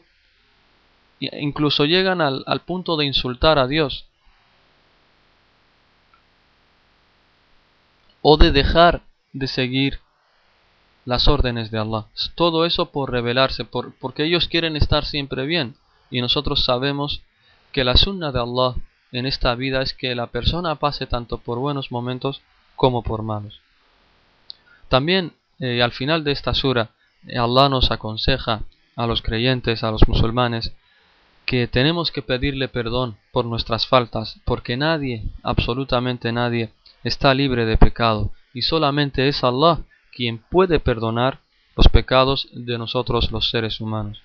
incluso 1.19 1.83
llegan 1.83 2.21
al, 2.21 2.45
al 2.47 2.61
punto 2.61 2.95
de 2.95 3.05
insultar 3.05 3.59
a 3.59 3.67
Dios. 3.67 4.05
O 8.21 8.37
de 8.37 8.53
dejar 8.53 9.01
de 9.33 9.47
seguir 9.47 9.99
las 11.05 11.27
órdenes 11.27 11.71
de 11.71 11.79
Allah. 11.79 12.05
Todo 12.35 12.65
eso 12.65 12.91
por 12.91 13.11
rebelarse, 13.11 13.65
por, 13.65 13.93
porque 13.95 14.23
ellos 14.23 14.47
quieren 14.47 14.75
estar 14.75 15.05
siempre 15.05 15.45
bien. 15.45 15.75
Y 16.09 16.21
nosotros 16.21 16.63
sabemos 16.63 17.21
que 17.71 17.83
la 17.83 17.97
sunna 17.97 18.31
de 18.31 18.39
Allah 18.39 18.75
en 19.11 19.25
esta 19.25 19.55
vida 19.55 19.81
es 19.81 19.93
que 19.93 20.15
la 20.15 20.27
persona 20.27 20.75
pase 20.75 21.07
tanto 21.07 21.37
por 21.37 21.59
buenos 21.59 21.91
momentos 21.91 22.41
como 22.75 23.03
por 23.03 23.23
malos. 23.23 23.59
También 24.89 25.33
eh, 25.59 25.81
al 25.81 25.91
final 25.91 26.23
de 26.23 26.31
esta 26.31 26.53
sura, 26.53 26.89
eh, 27.27 27.37
Allah 27.37 27.69
nos 27.69 27.91
aconseja 27.91 28.63
a 28.95 29.07
los 29.07 29.21
creyentes, 29.21 29.83
a 29.83 29.91
los 29.91 30.07
musulmanes, 30.07 30.73
que 31.45 31.67
tenemos 31.67 32.11
que 32.11 32.21
pedirle 32.21 32.67
perdón 32.67 33.17
por 33.31 33.45
nuestras 33.45 33.87
faltas, 33.87 34.39
porque 34.45 34.77
nadie, 34.77 35.23
absolutamente 35.43 36.31
nadie, 36.31 36.71
está 37.03 37.33
libre 37.33 37.65
de 37.65 37.77
pecado, 37.77 38.31
y 38.53 38.61
solamente 38.61 39.27
es 39.27 39.43
Allah 39.43 39.79
quien 40.15 40.37
puede 40.37 40.79
perdonar 40.79 41.39
los 41.75 41.87
pecados 41.89 42.47
de 42.53 42.77
nosotros 42.77 43.31
los 43.31 43.49
seres 43.49 43.81
humanos. 43.81 44.21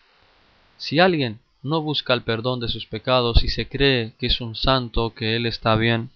Si 0.77 1.01
alguien 1.01 1.41
no 1.63 1.81
busca 1.81 2.15
el 2.15 2.23
perdón 2.23 2.61
de 2.61 2.69
sus 2.69 2.87
pecados 2.87 3.43
y 3.43 3.49
se 3.49 3.69
cree 3.69 4.15
que 4.19 4.27
es 4.27 4.41
un 4.41 4.55
santo, 4.55 5.15
que 5.15 5.37
él 5.37 5.47
está 5.47 5.75
bien, 5.77 6.11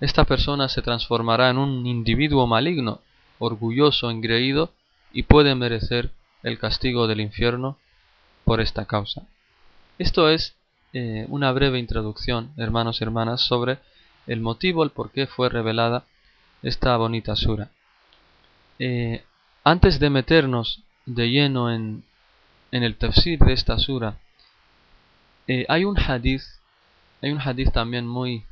esta 0.00 0.24
persona 0.24 0.68
se 0.68 0.82
transformará 0.82 1.50
en 1.50 1.58
un 1.58 1.86
individuo 1.86 2.46
maligno, 2.46 3.00
orgulloso, 3.38 4.10
engreído 4.10 4.72
y 5.12 5.24
puede 5.24 5.54
merecer 5.54 6.10
el 6.42 6.58
castigo 6.58 7.06
del 7.06 7.20
infierno 7.20 7.76
por 8.44 8.60
esta 8.60 8.86
causa. 8.86 9.26
Esto 9.98 10.28
es 10.30 10.54
eh, 10.92 11.26
una 11.28 11.50
breve 11.52 11.78
introducción, 11.78 12.52
hermanos 12.56 13.00
y 13.00 13.04
hermanas, 13.04 13.40
sobre 13.40 13.78
el 14.26 14.40
motivo, 14.40 14.84
el 14.84 14.90
por 14.90 15.10
qué 15.10 15.26
fue 15.26 15.48
revelada 15.48 16.04
esta 16.62 16.96
bonita 16.96 17.34
sura. 17.34 17.70
Eh, 18.78 19.24
antes 19.64 19.98
de 20.00 20.10
meternos 20.10 20.82
de 21.06 21.30
lleno 21.30 21.72
en, 21.72 22.04
en 22.70 22.82
el 22.82 22.96
tafsir 22.96 23.38
de 23.40 23.52
esta 23.52 23.78
sura, 23.78 24.18
eh, 25.46 25.64
hay 25.68 25.84
un 25.84 25.98
hadith, 25.98 26.42
hay 27.22 27.32
un 27.32 27.40
hadith 27.40 27.72
también 27.72 28.06
muy 28.06 28.44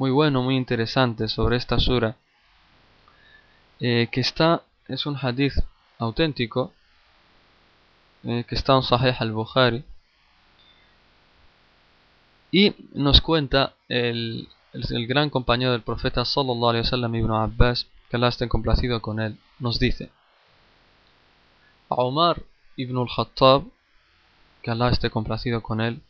muy 0.00 0.10
bueno, 0.10 0.42
muy 0.42 0.56
interesante 0.56 1.28
sobre 1.28 1.58
esta 1.58 1.78
sura, 1.78 2.16
eh, 3.80 4.08
que 4.10 4.22
está, 4.22 4.62
es 4.88 5.04
un 5.04 5.14
hadith 5.14 5.52
auténtico, 5.98 6.72
eh, 8.24 8.44
que 8.48 8.54
está 8.54 8.76
en 8.76 8.82
Sahih 8.82 9.14
al-Bukhari, 9.18 9.84
y 12.50 12.74
nos 12.94 13.20
cuenta 13.20 13.74
el, 13.88 14.48
el, 14.72 15.06
gran 15.06 15.28
compañero 15.28 15.72
del 15.72 15.82
profeta 15.82 16.24
sallallahu 16.24 16.70
alaihi 16.70 16.84
wasallam 16.84 17.14
ibn 17.16 17.32
Abbas, 17.32 17.86
que 18.08 18.16
Allah 18.16 18.28
esté 18.28 18.48
complacido 18.48 19.02
con 19.02 19.20
él, 19.20 19.36
nos 19.60 19.78
dice, 19.78 20.10
a 21.88 21.94
Omar 21.94 22.42
ibn 22.76 22.96
al-Khattab, 22.98 23.64
que 24.62 24.70
Allah 24.70 24.90
esté 24.90 25.10
complacido 25.10 25.62
con 25.62 25.80
él, 25.80 26.02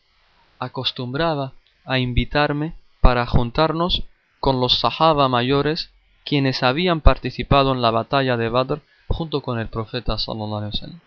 acostumbraba 0.59 1.53
a 1.85 1.99
invitarme 1.99 2.75
para 3.01 3.25
juntarnos 3.25 4.03
con 4.39 4.59
los 4.59 4.79
sahaba 4.79 5.27
mayores 5.27 5.91
quienes 6.23 6.63
habían 6.63 7.01
participado 7.01 7.71
en 7.73 7.81
la 7.81 7.91
batalla 7.91 8.37
de 8.37 8.49
Badr 8.49 8.81
junto 9.07 9.41
con 9.41 9.59
el 9.59 9.67
profeta 9.67 10.17
sallallahu 10.17 10.57
alaihi 10.57 10.73
wasallam. 10.73 10.99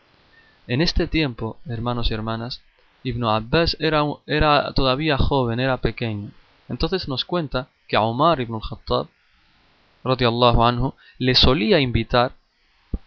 En 0.66 0.80
este 0.80 1.06
tiempo, 1.06 1.58
hermanos 1.66 2.10
y 2.10 2.14
hermanas, 2.14 2.62
Ibn 3.04 3.24
Abbas 3.24 3.76
era, 3.80 4.02
era 4.26 4.72
todavía 4.72 5.18
joven, 5.18 5.60
era 5.60 5.76
pequeño. 5.76 6.30
Entonces 6.68 7.06
nos 7.06 7.24
cuenta 7.24 7.68
que 7.86 7.96
Omar 7.96 8.40
ibn 8.40 8.54
al-Khattab 8.54 9.08
anhu, 10.04 10.94
le 11.18 11.34
solía 11.34 11.80
invitar 11.80 12.32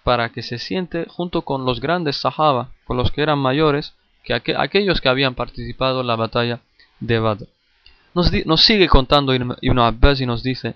para 0.03 0.29
que 0.29 0.41
se 0.41 0.57
siente 0.57 1.05
junto 1.07 1.43
con 1.43 1.65
los 1.65 1.79
grandes 1.79 2.17
sahaba, 2.17 2.71
con 2.85 2.97
los 2.97 3.11
que 3.11 3.21
eran 3.21 3.39
mayores, 3.39 3.93
que 4.23 4.33
aquellos 4.33 4.99
que 4.99 5.09
habían 5.09 5.35
participado 5.35 6.01
en 6.01 6.07
la 6.07 6.15
batalla 6.15 6.59
de 6.99 7.19
Badr. 7.19 7.47
Nos, 8.13 8.31
nos 8.45 8.61
sigue 8.61 8.87
contando 8.87 9.33
Ibn 9.33 9.79
Abbas 9.79 10.19
y 10.19 10.25
nos 10.25 10.43
dice, 10.43 10.75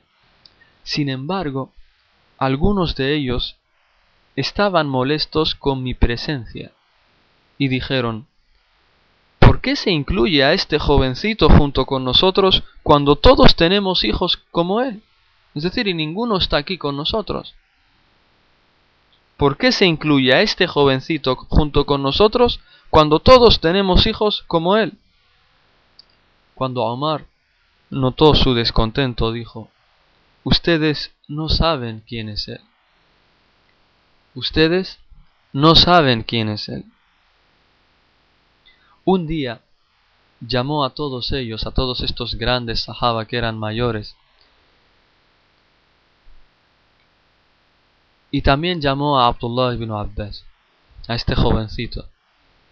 sin 0.83 1.09
embargo, 1.09 1.71
algunos 2.37 2.95
de 2.95 3.13
ellos 3.13 3.55
estaban 4.35 4.87
molestos 4.87 5.55
con 5.55 5.83
mi 5.83 5.93
presencia 5.93 6.71
y 7.57 7.67
dijeron, 7.67 8.27
¿por 9.39 9.61
qué 9.61 9.75
se 9.75 9.91
incluye 9.91 10.43
a 10.43 10.53
este 10.53 10.79
jovencito 10.79 11.49
junto 11.49 11.85
con 11.85 12.03
nosotros 12.03 12.63
cuando 12.83 13.15
todos 13.15 13.55
tenemos 13.55 14.03
hijos 14.03 14.37
como 14.51 14.81
él? 14.81 15.01
Es 15.53 15.63
decir, 15.63 15.87
y 15.87 15.93
ninguno 15.93 16.37
está 16.37 16.57
aquí 16.57 16.77
con 16.77 16.95
nosotros. 16.95 17.55
¿Por 19.37 19.57
qué 19.57 19.71
se 19.71 19.85
incluye 19.85 20.33
a 20.33 20.41
este 20.41 20.67
jovencito 20.67 21.35
junto 21.35 21.85
con 21.85 22.03
nosotros 22.03 22.59
cuando 22.89 23.19
todos 23.19 23.59
tenemos 23.59 24.05
hijos 24.05 24.43
como 24.47 24.77
él? 24.77 24.97
Cuando 26.53 26.83
Omar 26.83 27.25
notó 27.89 28.35
su 28.35 28.53
descontento, 28.53 29.31
dijo, 29.31 29.69
Ustedes 30.43 31.13
no 31.27 31.49
saben 31.49 32.03
quién 32.07 32.29
es 32.29 32.47
él. 32.47 32.61
Ustedes 34.33 34.99
no 35.53 35.75
saben 35.75 36.23
quién 36.23 36.49
es 36.49 36.69
él. 36.69 36.85
Un 39.03 39.27
día 39.27 39.61
llamó 40.39 40.85
a 40.85 40.91
todos 40.91 41.31
ellos, 41.31 41.65
a 41.65 41.71
todos 41.71 42.01
estos 42.01 42.35
grandes 42.35 42.81
sahaba 42.81 43.25
que 43.25 43.37
eran 43.37 43.57
mayores, 43.57 44.15
Y 48.31 48.41
también 48.41 48.79
llamó 48.79 49.19
a 49.19 49.27
Abdullah 49.27 49.73
ibn 49.73 49.91
Abbas, 49.91 50.45
a 51.07 51.15
este 51.15 51.35
jovencito, 51.35 52.07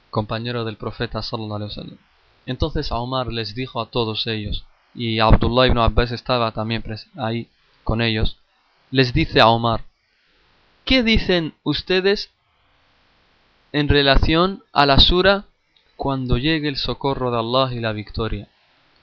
compañero 0.10 0.64
del 0.64 0.78
profeta 0.78 1.22
sallallahu 1.22 1.56
alaihi 1.56 1.70
wasallam. 1.70 1.98
Entonces 2.46 2.92
Omar 2.92 3.28
les 3.28 3.54
dijo 3.54 3.82
a 3.82 3.88
todos 3.88 4.26
ellos, 4.26 4.66
y 4.96 5.20
Abdullah 5.20 5.68
ibn 5.68 5.78
Abbas 5.78 6.12
estaba 6.12 6.52
también 6.54 6.84
ahí 7.18 7.50
con 7.84 8.02
ellos, 8.02 8.38
les 8.90 9.14
dice 9.14 9.42
a 9.42 9.50
Omar, 9.50 9.84
¿qué 10.86 11.04
dicen 11.04 11.54
ustedes 11.64 12.32
en 13.72 13.90
relación 13.90 14.64
a 14.72 14.86
la 14.86 15.00
sura 15.00 15.46
cuando 15.96 16.38
llegue 16.38 16.70
el 16.70 16.78
socorro 16.78 17.32
de 17.32 17.40
Allah 17.40 17.74
y 17.74 17.82
la 17.82 17.92
victoria? 17.92 18.48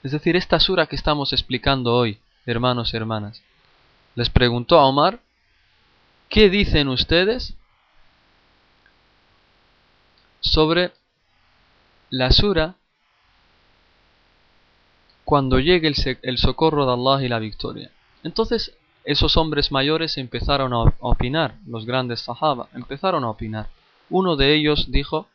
Es 0.03 0.11
decir, 0.11 0.35
esta 0.35 0.59
sura 0.59 0.87
que 0.87 0.95
estamos 0.95 1.33
explicando 1.33 1.93
hoy, 1.93 2.19
hermanos 2.45 2.93
y 2.93 2.97
hermanas. 2.97 3.43
Les 4.15 4.29
preguntó 4.29 4.79
a 4.79 4.85
Omar 4.85 5.21
¿Qué 6.29 6.49
dicen 6.49 6.89
ustedes 6.89 7.55
sobre 10.41 10.91
la 12.09 12.31
sura 12.31 12.75
cuando 15.23 15.59
llegue 15.59 15.93
el, 16.21 16.37
socorro 16.37 16.85
de 16.85 16.93
Allah 16.93 17.25
y 17.25 17.29
la 17.29 17.39
victoria? 17.39 17.91
Entonces 18.23 18.75
esos 19.05 19.37
hombres 19.37 19.71
mayores 19.71 20.17
empezaron 20.17 20.73
a 20.73 20.93
opinar, 20.99 21.55
los 21.65 21.85
grandes 21.85 22.21
sahaba, 22.21 22.67
empezaron 22.73 23.23
a 23.23 23.29
opinar. 23.29 23.69
Uno 24.09 24.35
de 24.35 24.53
ellos 24.53 24.91
dijo, 24.91 25.27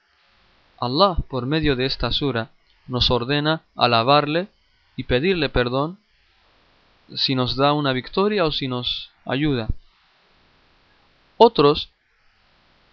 Allah 0.79 1.17
por 1.31 1.47
medio 1.47 1.75
de 1.75 1.87
esta 1.87 2.13
sura 2.13 2.51
nos 2.87 3.11
ordena 3.11 3.63
alabarle 3.77 4.49
y 4.97 5.05
pedirle 5.05 5.49
perdón 5.49 5.99
si 7.15 7.35
nos 7.35 7.57
da 7.57 7.73
una 7.73 7.95
victoria 7.95 8.45
o 8.45 8.53
si 8.53 8.69
nos 8.69 9.11
ayuda. 9.25 9.69
Otros, 11.45 11.91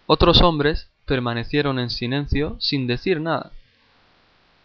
otros 0.08 0.42
hombres 0.42 0.88
permanecieron 1.04 1.78
en 1.78 1.88
silencio 1.88 2.56
sin 2.58 2.88
decir 2.88 3.20
nada. 3.20 3.52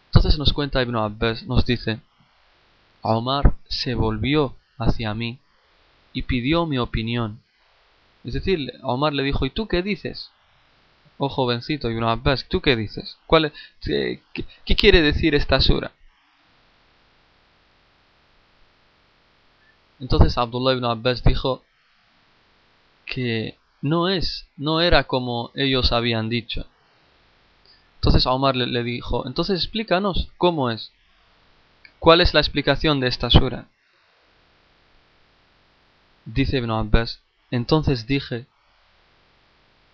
Entonces 0.06 0.36
nos 0.40 0.52
cuenta 0.52 0.82
Ibn 0.82 0.96
Abbas, 0.96 1.44
nos 1.44 1.64
dice, 1.64 2.00
Omar 3.00 3.54
se 3.68 3.94
volvió 3.94 4.56
hacia 4.76 5.14
mí 5.14 5.38
y 6.12 6.22
pidió 6.22 6.66
mi 6.66 6.78
opinión. 6.78 7.40
Es 8.24 8.34
decir, 8.34 8.72
Omar 8.82 9.12
le 9.12 9.22
dijo, 9.22 9.46
¿y 9.46 9.50
tú 9.50 9.68
qué 9.68 9.82
dices? 9.82 10.32
Oh 11.18 11.28
jovencito 11.28 11.88
Ibn 11.88 12.02
Abbas, 12.02 12.46
¿tú 12.48 12.60
qué 12.60 12.74
dices? 12.74 13.18
¿Cuál, 13.28 13.52
qué, 13.82 14.20
qué 14.64 14.74
quiere 14.74 15.00
decir 15.00 15.36
esta 15.36 15.60
sura? 15.60 15.92
Entonces 20.00 20.36
Abdullah 20.36 20.72
ibn 20.72 20.86
Abbas 20.86 21.22
dijo 21.22 21.62
que 23.04 23.56
no 23.88 24.08
es, 24.08 24.46
no 24.56 24.80
era 24.80 25.04
como 25.04 25.50
ellos 25.54 25.92
habían 25.92 26.28
dicho. 26.28 26.66
Entonces 27.96 28.26
Omar 28.26 28.56
le, 28.56 28.82
dijo, 28.82 29.26
entonces 29.26 29.60
explícanos 29.62 30.28
cómo 30.36 30.70
es. 30.70 30.92
¿Cuál 31.98 32.20
es 32.20 32.34
la 32.34 32.40
explicación 32.40 33.00
de 33.00 33.08
esta 33.08 33.30
sura? 33.30 33.68
Dice 36.24 36.58
Ibn 36.58 36.70
Abbas, 36.70 37.20
entonces 37.50 38.06
dije 38.06 38.46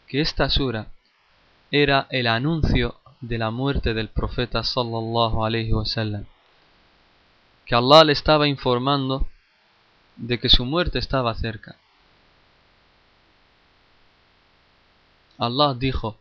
que 0.09 0.21
esta 0.21 0.49
sura 0.51 0.89
era 1.71 2.07
el 2.11 2.27
anuncio 2.27 2.99
de 3.21 3.39
la 3.39 3.51
muerte 3.51 3.95
del 3.95 4.09
profeta 4.09 4.65
sallallahu 4.65 5.45
alaihi 5.45 5.73
wasallam. 5.73 6.25
Que 7.67 7.75
Allah 7.75 8.05
le 8.05 8.13
estaba 8.13 8.49
informando 8.49 9.27
de 10.17 10.39
que 10.39 10.49
su 10.49 10.65
muerte 10.65 10.99
estaba 10.99 11.35
cerca. 11.35 11.77
Allah 15.39 15.75
dijo, 15.79 16.19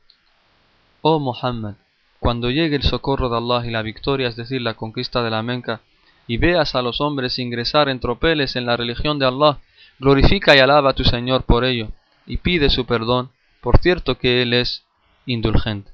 Oh 1.02 1.20
Muhammad, 1.20 1.76
cuando 2.20 2.50
llegue 2.50 2.76
el 2.76 2.84
socorro 2.84 3.30
de 3.30 3.38
Allah 3.38 3.66
y 3.66 3.72
la 3.72 3.82
victoria, 3.82 4.28
es 4.28 4.36
decir, 4.36 4.62
la 4.62 4.76
conquista 4.76 5.24
de 5.24 5.30
la 5.30 5.42
Meca, 5.42 5.82
y 6.28 6.38
veas 6.38 6.76
a 6.76 6.82
los 6.82 7.02
hombres 7.02 7.40
ingresar 7.40 7.90
en 7.90 8.00
tropeles 8.00 8.56
en 8.56 8.66
la 8.66 8.78
religión 8.78 9.20
de 9.20 9.26
Allah, 9.26 9.60
glorifica 10.00 10.56
y 10.56 10.60
alaba 10.60 10.92
a 10.92 10.94
tu 10.94 11.04
Señor 11.04 11.44
por 11.44 11.66
ello, 11.66 11.90
y 12.26 12.38
pide 12.38 12.70
su 12.70 12.86
perdón, 12.86 13.32
por 13.62 13.80
cierto 13.80 14.18
que 14.18 14.42
Él 14.42 14.54
es 14.54 14.84
indulgente. 15.26 15.92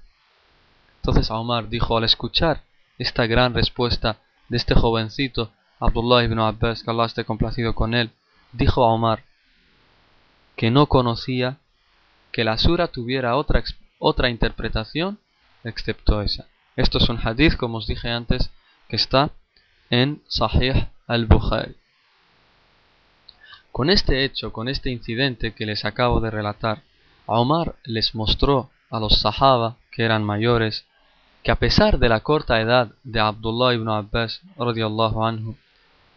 Entonces 1.02 1.32
Omar 1.32 1.70
dijo 1.70 1.98
al 1.98 2.04
escuchar 2.04 2.64
esta 2.98 3.28
gran 3.28 3.54
respuesta 3.54 4.18
de 4.50 4.58
este 4.58 4.76
jovencito, 4.76 5.52
Abdullah 5.80 6.24
ibn 6.24 6.40
Abbas, 6.40 6.84
que 6.84 6.92
Allah 6.92 7.06
esté 7.06 7.24
complacido 7.24 7.76
con 7.76 7.94
él, 7.94 8.12
dijo 8.52 8.84
a 8.84 8.94
Omar 8.94 9.24
que 10.56 10.72
no 10.72 10.88
conocía 10.88 11.60
que 12.38 12.44
la 12.44 12.60
sura 12.60 12.88
tuviera 12.88 13.36
otra, 13.36 13.64
otra 13.98 14.30
interpretación 14.30 15.18
excepto 15.64 16.22
esa. 16.22 16.46
Esto 16.76 17.00
es 17.00 17.10
un 17.10 17.18
hadith, 17.18 17.56
como 17.56 17.80
os 17.80 17.88
dije 17.88 18.12
antes, 18.12 18.52
que 18.88 18.96
está 18.96 19.32
en 19.90 20.22
Sahih 20.28 20.88
al-Bukhari. 21.08 21.76
Con 23.72 23.90
este 23.90 24.24
hecho, 24.24 24.54
con 24.54 24.68
este 24.68 24.92
incidente 24.92 25.56
que 25.56 25.66
les 25.66 25.84
acabo 25.84 26.22
de 26.22 26.30
relatar, 26.30 26.84
Omar 27.26 27.76
les 27.86 28.14
mostró 28.14 28.70
a 28.92 29.00
los 29.00 29.20
Sahaba, 29.20 29.78
que 29.90 30.04
eran 30.04 30.24
mayores, 30.24 30.86
que 31.42 31.50
a 31.50 31.56
pesar 31.56 31.98
de 31.98 32.08
la 32.08 32.20
corta 32.20 32.62
edad 32.62 32.92
de 33.04 33.20
Abdullah 33.20 33.74
ibn 33.74 33.90
Abbas, 33.90 34.42
anhu, 34.60 35.56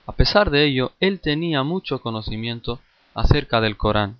a 0.07 0.13
pesar 0.13 0.51
de 0.51 0.67
ello, 0.67 0.93
él 1.01 1.19
tenía 1.21 1.63
mucho 1.63 2.03
conocimiento 2.03 2.79
acerca 3.15 3.63
del 3.63 3.79
Corán. 3.79 4.19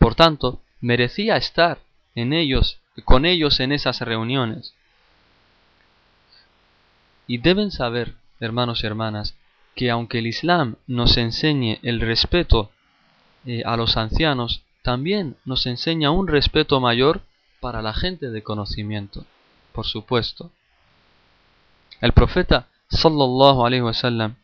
Por 0.00 0.16
tanto, 0.16 0.58
merecía 0.82 1.36
estar 1.38 1.78
en 2.14 2.34
ellos, 2.34 2.80
con 3.06 3.24
ellos 3.24 3.60
en 3.60 3.72
esas 3.72 4.00
reuniones. 4.02 4.74
Y 7.26 7.38
deben 7.38 7.70
saber, 7.70 8.16
hermanos 8.40 8.82
y 8.82 8.86
hermanas, 8.86 9.34
que 9.74 9.90
aunque 9.90 10.18
el 10.18 10.26
Islam 10.26 10.76
nos 10.86 11.16
enseñe 11.16 11.78
el 11.82 12.00
respeto 12.00 12.70
eh, 13.46 13.62
a 13.64 13.76
los 13.78 13.96
ancianos, 13.96 14.62
también 14.82 15.36
nos 15.46 15.64
enseña 15.64 16.10
un 16.10 16.28
respeto 16.28 16.80
mayor 16.80 17.22
para 17.60 17.80
la 17.80 17.94
gente 17.94 18.30
de 18.30 18.42
conocimiento, 18.42 19.24
por 19.72 19.86
supuesto. 19.86 20.50
El 22.00 22.12
profeta 22.12 22.68
sallallahu 22.90 23.64
alaihi 23.64 23.82
wasallam 23.82 24.34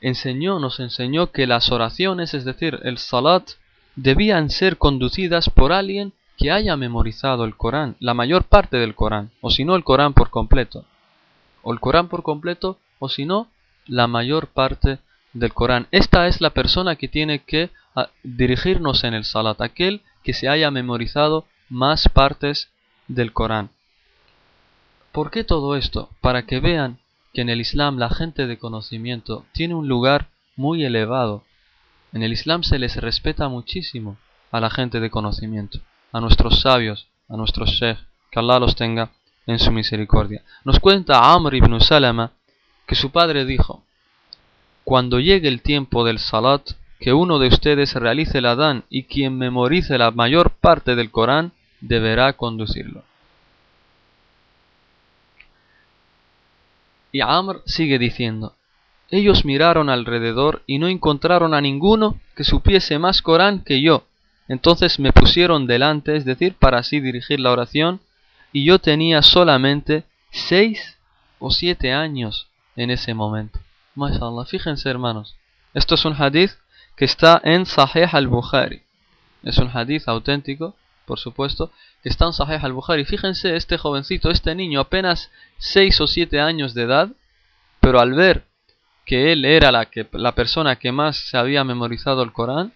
enseñó, 0.00 0.58
nos 0.58 0.80
enseñó 0.80 1.30
que 1.30 1.46
las 1.46 1.70
oraciones, 1.70 2.34
es 2.34 2.44
decir, 2.44 2.80
el 2.82 2.98
salat 2.98 3.50
debían 3.96 4.50
ser 4.50 4.76
conducidas 4.78 5.50
por 5.50 5.72
alguien 5.72 6.12
que 6.36 6.50
haya 6.50 6.76
memorizado 6.76 7.44
el 7.44 7.56
Corán, 7.56 7.96
la 8.00 8.14
mayor 8.14 8.44
parte 8.44 8.76
del 8.76 8.94
Corán, 8.94 9.30
o 9.40 9.50
si 9.50 9.64
no 9.64 9.76
el 9.76 9.84
Corán 9.84 10.14
por 10.14 10.30
completo. 10.30 10.84
o 11.62 11.72
el 11.72 11.80
Corán 11.80 12.08
por 12.08 12.22
completo, 12.22 12.78
o 12.98 13.08
si 13.08 13.24
no, 13.24 13.48
la 13.86 14.06
mayor 14.06 14.48
parte 14.48 14.98
del 15.32 15.54
Corán. 15.54 15.86
Esta 15.90 16.26
es 16.26 16.40
la 16.40 16.50
persona 16.50 16.96
que 16.96 17.08
tiene 17.08 17.40
que 17.40 17.70
ah, 17.94 18.10
dirigirnos 18.22 19.04
en 19.04 19.14
el 19.14 19.24
Salat, 19.24 19.60
aquel 19.60 20.02
que 20.22 20.34
se 20.34 20.48
haya 20.48 20.70
memorizado 20.70 21.46
más 21.68 22.08
partes 22.08 22.68
del 23.08 23.32
Corán. 23.32 23.70
¿Por 25.12 25.30
qué 25.30 25.44
todo 25.44 25.76
esto? 25.76 26.10
Para 26.20 26.44
que 26.44 26.60
vean 26.60 26.98
que 27.32 27.42
en 27.42 27.48
el 27.48 27.60
Islam 27.60 27.98
la 27.98 28.10
gente 28.10 28.46
de 28.46 28.58
conocimiento 28.58 29.44
tiene 29.52 29.74
un 29.74 29.88
lugar 29.88 30.28
muy 30.56 30.84
elevado. 30.84 31.44
En 32.14 32.22
el 32.22 32.32
Islam 32.32 32.62
se 32.62 32.78
les 32.78 32.96
respeta 32.96 33.48
muchísimo 33.48 34.16
a 34.52 34.60
la 34.60 34.70
gente 34.70 35.00
de 35.00 35.10
conocimiento, 35.10 35.80
a 36.12 36.20
nuestros 36.20 36.60
sabios, 36.60 37.08
a 37.28 37.36
nuestros 37.36 37.70
sheikh, 37.70 37.98
que 38.30 38.38
Allah 38.38 38.60
los 38.60 38.76
tenga 38.76 39.10
en 39.46 39.58
su 39.58 39.72
misericordia. 39.72 40.44
Nos 40.64 40.78
cuenta 40.78 41.32
Amr 41.32 41.56
ibn 41.56 41.80
Salama 41.80 42.30
que 42.86 42.94
su 42.94 43.10
padre 43.10 43.44
dijo, 43.44 43.82
Cuando 44.84 45.18
llegue 45.18 45.48
el 45.48 45.60
tiempo 45.60 46.04
del 46.04 46.20
salat, 46.20 46.62
que 47.00 47.12
uno 47.12 47.40
de 47.40 47.48
ustedes 47.48 47.94
realice 47.94 48.38
el 48.38 48.46
Adán 48.46 48.84
y 48.88 49.04
quien 49.04 49.36
memorice 49.36 49.98
la 49.98 50.12
mayor 50.12 50.52
parte 50.52 50.94
del 50.94 51.10
Corán 51.10 51.50
deberá 51.80 52.34
conducirlo. 52.34 53.02
Y 57.10 57.20
Amr 57.20 57.62
sigue 57.66 57.98
diciendo, 57.98 58.54
ellos 59.14 59.44
miraron 59.44 59.90
alrededor 59.90 60.64
y 60.66 60.78
no 60.78 60.88
encontraron 60.88 61.54
a 61.54 61.60
ninguno 61.60 62.18
que 62.34 62.42
supiese 62.42 62.98
más 62.98 63.22
Corán 63.22 63.62
que 63.62 63.80
yo. 63.80 64.08
Entonces 64.48 64.98
me 64.98 65.12
pusieron 65.12 65.68
delante, 65.68 66.16
es 66.16 66.24
decir, 66.24 66.56
para 66.56 66.78
así 66.78 66.98
dirigir 66.98 67.38
la 67.38 67.52
oración, 67.52 68.00
y 68.52 68.64
yo 68.64 68.80
tenía 68.80 69.22
solamente 69.22 70.04
seis 70.32 70.98
o 71.38 71.52
siete 71.52 71.92
años 71.92 72.48
en 72.74 72.90
ese 72.90 73.14
momento. 73.14 73.60
MashaAllah, 73.94 74.46
fíjense 74.46 74.90
hermanos, 74.90 75.36
esto 75.74 75.94
es 75.94 76.04
un 76.04 76.20
hadith 76.20 76.50
que 76.96 77.04
está 77.04 77.40
en 77.44 77.66
Sahih 77.66 78.08
al-Bukhari. 78.10 78.82
Es 79.44 79.58
un 79.58 79.70
hadith 79.72 80.08
auténtico, 80.08 80.74
por 81.06 81.20
supuesto, 81.20 81.70
que 82.02 82.08
está 82.08 82.26
en 82.26 82.32
Sahih 82.32 82.58
al-Bukhari. 82.60 83.04
Fíjense, 83.04 83.54
este 83.54 83.78
jovencito, 83.78 84.30
este 84.30 84.56
niño, 84.56 84.80
apenas 84.80 85.30
seis 85.58 86.00
o 86.00 86.08
siete 86.08 86.40
años 86.40 86.74
de 86.74 86.82
edad, 86.82 87.08
pero 87.78 88.00
al 88.00 88.14
ver 88.14 88.46
que 89.04 89.32
él 89.32 89.44
era 89.44 89.70
la, 89.70 89.86
que, 89.86 90.06
la 90.12 90.34
persona 90.34 90.76
que 90.76 90.92
más 90.92 91.16
se 91.16 91.36
había 91.36 91.64
memorizado 91.64 92.22
el 92.22 92.32
Corán, 92.32 92.72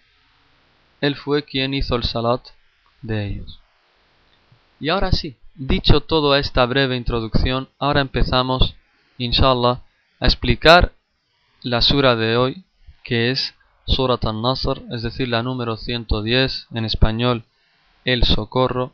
él 1.00 1.16
fue 1.16 1.44
quien 1.44 1.74
hizo 1.74 1.96
el 1.96 2.04
salat 2.04 2.42
de 3.02 3.26
ellos. 3.26 3.60
Y 4.80 4.90
ahora 4.90 5.12
sí, 5.12 5.36
dicho 5.54 6.00
toda 6.00 6.38
esta 6.38 6.64
breve 6.66 6.96
introducción, 6.96 7.68
ahora 7.78 8.00
empezamos, 8.00 8.74
inshallah, 9.16 9.82
a 10.20 10.26
explicar 10.26 10.92
la 11.62 11.80
sura 11.80 12.14
de 12.16 12.36
hoy, 12.36 12.64
que 13.04 13.30
es 13.30 13.54
Surat 13.86 14.24
al-Nasr, 14.24 14.82
es 14.90 15.02
decir, 15.02 15.28
la 15.28 15.42
número 15.42 15.76
110, 15.76 16.66
en 16.74 16.84
español, 16.84 17.44
el 18.04 18.24
socorro. 18.24 18.92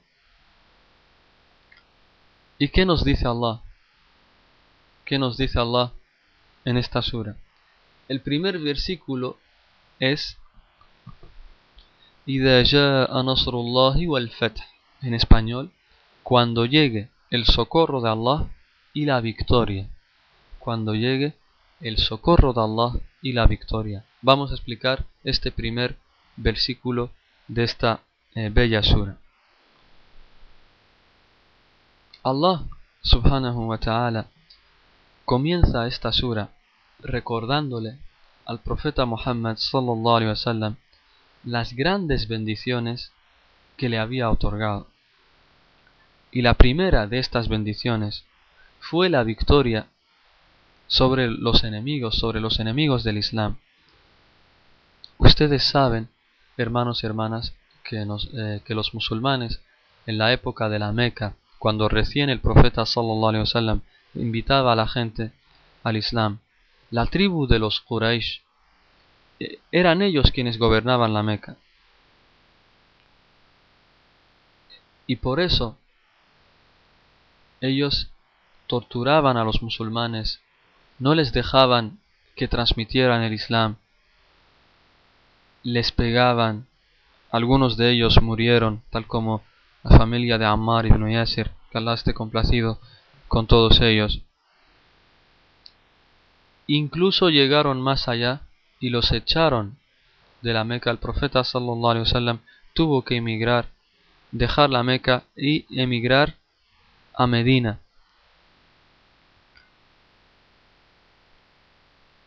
¿Y 2.58 2.68
qué 2.68 2.86
nos 2.86 3.04
dice 3.04 3.26
Allah? 3.26 3.60
¿Qué 5.04 5.18
nos 5.18 5.36
dice 5.36 5.58
Allah 5.58 5.90
en 6.64 6.76
esta 6.76 7.02
sura? 7.02 7.36
El 8.08 8.20
primer 8.20 8.58
versículo 8.58 9.38
es 9.98 10.38
en 15.02 15.14
español, 15.14 15.72
cuando 16.22 16.64
llegue 16.64 17.08
el 17.30 17.44
socorro 17.44 18.00
de 18.00 18.10
Allah 18.10 18.48
y 18.94 19.04
la 19.04 19.20
victoria. 19.20 19.88
Cuando 20.58 20.94
llegue 20.94 21.34
el 21.80 21.98
socorro 21.98 22.52
de 22.54 22.62
Allah 22.62 23.00
y 23.20 23.32
la 23.32 23.46
victoria. 23.46 24.04
Vamos 24.22 24.50
a 24.50 24.54
explicar 24.54 25.04
este 25.22 25.52
primer 25.52 25.98
versículo 26.36 27.10
de 27.48 27.64
esta 27.64 28.00
eh, 28.34 28.48
bella 28.50 28.82
sura. 28.82 29.18
Allah 32.22 32.62
subhanahu 33.02 33.66
wa 33.66 33.76
ta'ala 33.76 34.28
comienza 35.26 35.86
esta 35.86 36.10
sura 36.10 36.53
recordándole 37.04 37.98
al 38.46 38.60
profeta 38.60 39.04
Muhammad 39.04 39.56
sallallahu 39.58 40.16
alaihi 40.16 40.30
wasallam 40.30 40.76
las 41.44 41.74
grandes 41.74 42.26
bendiciones 42.26 43.12
que 43.76 43.88
le 43.88 43.98
había 43.98 44.30
otorgado. 44.30 44.86
Y 46.32 46.42
la 46.42 46.54
primera 46.54 47.06
de 47.06 47.18
estas 47.18 47.48
bendiciones 47.48 48.24
fue 48.80 49.08
la 49.08 49.22
victoria 49.22 49.86
sobre 50.86 51.28
los 51.28 51.64
enemigos, 51.64 52.16
sobre 52.16 52.40
los 52.40 52.58
enemigos 52.60 53.04
del 53.04 53.18
Islam. 53.18 53.56
Ustedes 55.18 55.64
saben, 55.64 56.08
hermanos 56.56 57.02
y 57.02 57.06
hermanas, 57.06 57.54
que, 57.84 58.02
eh, 58.02 58.62
los 58.68 58.94
musulmanes 58.94 59.60
en 60.06 60.18
la 60.18 60.32
época 60.32 60.68
de 60.68 60.78
la 60.78 60.92
Meca, 60.92 61.36
cuando 61.58 61.88
recién 61.88 62.30
el 62.30 62.40
profeta 62.40 62.84
sallallahu 62.84 63.28
alaihi 63.28 63.40
wasallam 63.40 63.80
invitaba 64.14 64.72
a 64.72 64.76
la 64.76 64.88
gente 64.88 65.32
al 65.82 65.96
Islam, 65.96 66.40
la 66.90 67.06
tribu 67.06 67.46
de 67.46 67.58
los 67.58 67.80
Quraysh 67.80 68.42
eh, 69.40 69.58
eran 69.72 70.02
ellos 70.02 70.30
quienes 70.30 70.58
gobernaban 70.58 71.12
la 71.12 71.22
Meca. 71.22 71.56
Y 75.06 75.16
por 75.16 75.40
eso 75.40 75.76
ellos 77.60 78.10
torturaban 78.66 79.36
a 79.36 79.44
los 79.44 79.62
musulmanes, 79.62 80.40
no 80.98 81.14
les 81.14 81.32
dejaban 81.32 81.98
que 82.36 82.48
transmitieran 82.48 83.22
el 83.22 83.32
Islam, 83.32 83.76
les 85.62 85.92
pegaban, 85.92 86.66
algunos 87.30 87.76
de 87.76 87.90
ellos 87.90 88.20
murieron, 88.22 88.82
tal 88.90 89.06
como 89.06 89.42
la 89.82 89.98
familia 89.98 90.38
de 90.38 90.46
Ammar 90.46 90.86
ibn 90.86 91.10
Yasir, 91.10 91.50
que 91.70 91.78
Allah 91.78 91.96
complacido 92.14 92.80
con 93.28 93.46
todos 93.46 93.80
ellos. 93.80 94.22
Incluso 96.66 97.28
llegaron 97.28 97.80
más 97.80 98.08
allá 98.08 98.40
y 98.80 98.90
los 98.90 99.12
echaron 99.12 99.76
de 100.40 100.52
la 100.52 100.64
Meca. 100.64 100.90
El 100.90 100.98
profeta 100.98 101.44
sallallahu 101.44 101.88
alaihi 101.88 102.06
wasallam 102.06 102.38
tuvo 102.72 103.02
que 103.02 103.16
emigrar, 103.16 103.68
dejar 104.30 104.70
la 104.70 104.82
Meca 104.82 105.24
y 105.36 105.66
emigrar 105.80 106.36
a 107.14 107.26
Medina. 107.26 107.80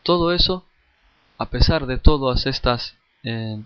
Todo 0.02 0.32
eso, 0.32 0.64
a 1.36 1.50
pesar 1.50 1.86
de 1.86 1.98
todas 1.98 2.46
estas 2.46 2.96
eh, 3.24 3.62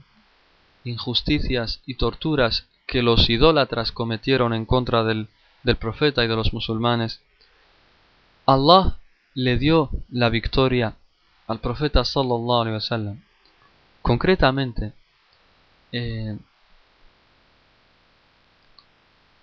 injusticias 0.84 1.80
y 1.86 1.94
torturas 1.94 2.66
que 2.86 3.02
los 3.02 3.30
idólatras 3.30 3.92
cometieron 3.92 4.52
en 4.52 4.66
contra 4.66 5.04
del, 5.04 5.28
del 5.62 5.76
profeta 5.76 6.24
y 6.24 6.28
de 6.28 6.34
los 6.34 6.52
musulmanes, 6.52 7.20
Allah 8.44 8.96
le 9.34 9.56
dio 9.56 9.90
la 10.10 10.28
victoria 10.28 10.96
al 11.46 11.60
profeta 11.60 12.04
sallallahu 12.04 12.60
alaihi 12.60 12.74
wasallam. 12.74 13.20
Concretamente, 14.02 14.92
eh, 15.92 16.36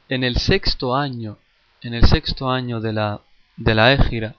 en 0.10 0.23
el 0.23 0.38
sexto 0.38 0.95
año, 0.95 1.38
en 1.82 1.93
el 1.93 2.06
sexto 2.06 2.49
año 2.49 2.80
de 2.82 2.93
la 2.93 3.21
de 3.56 3.75
la 3.75 3.93
Égira, 3.93 4.36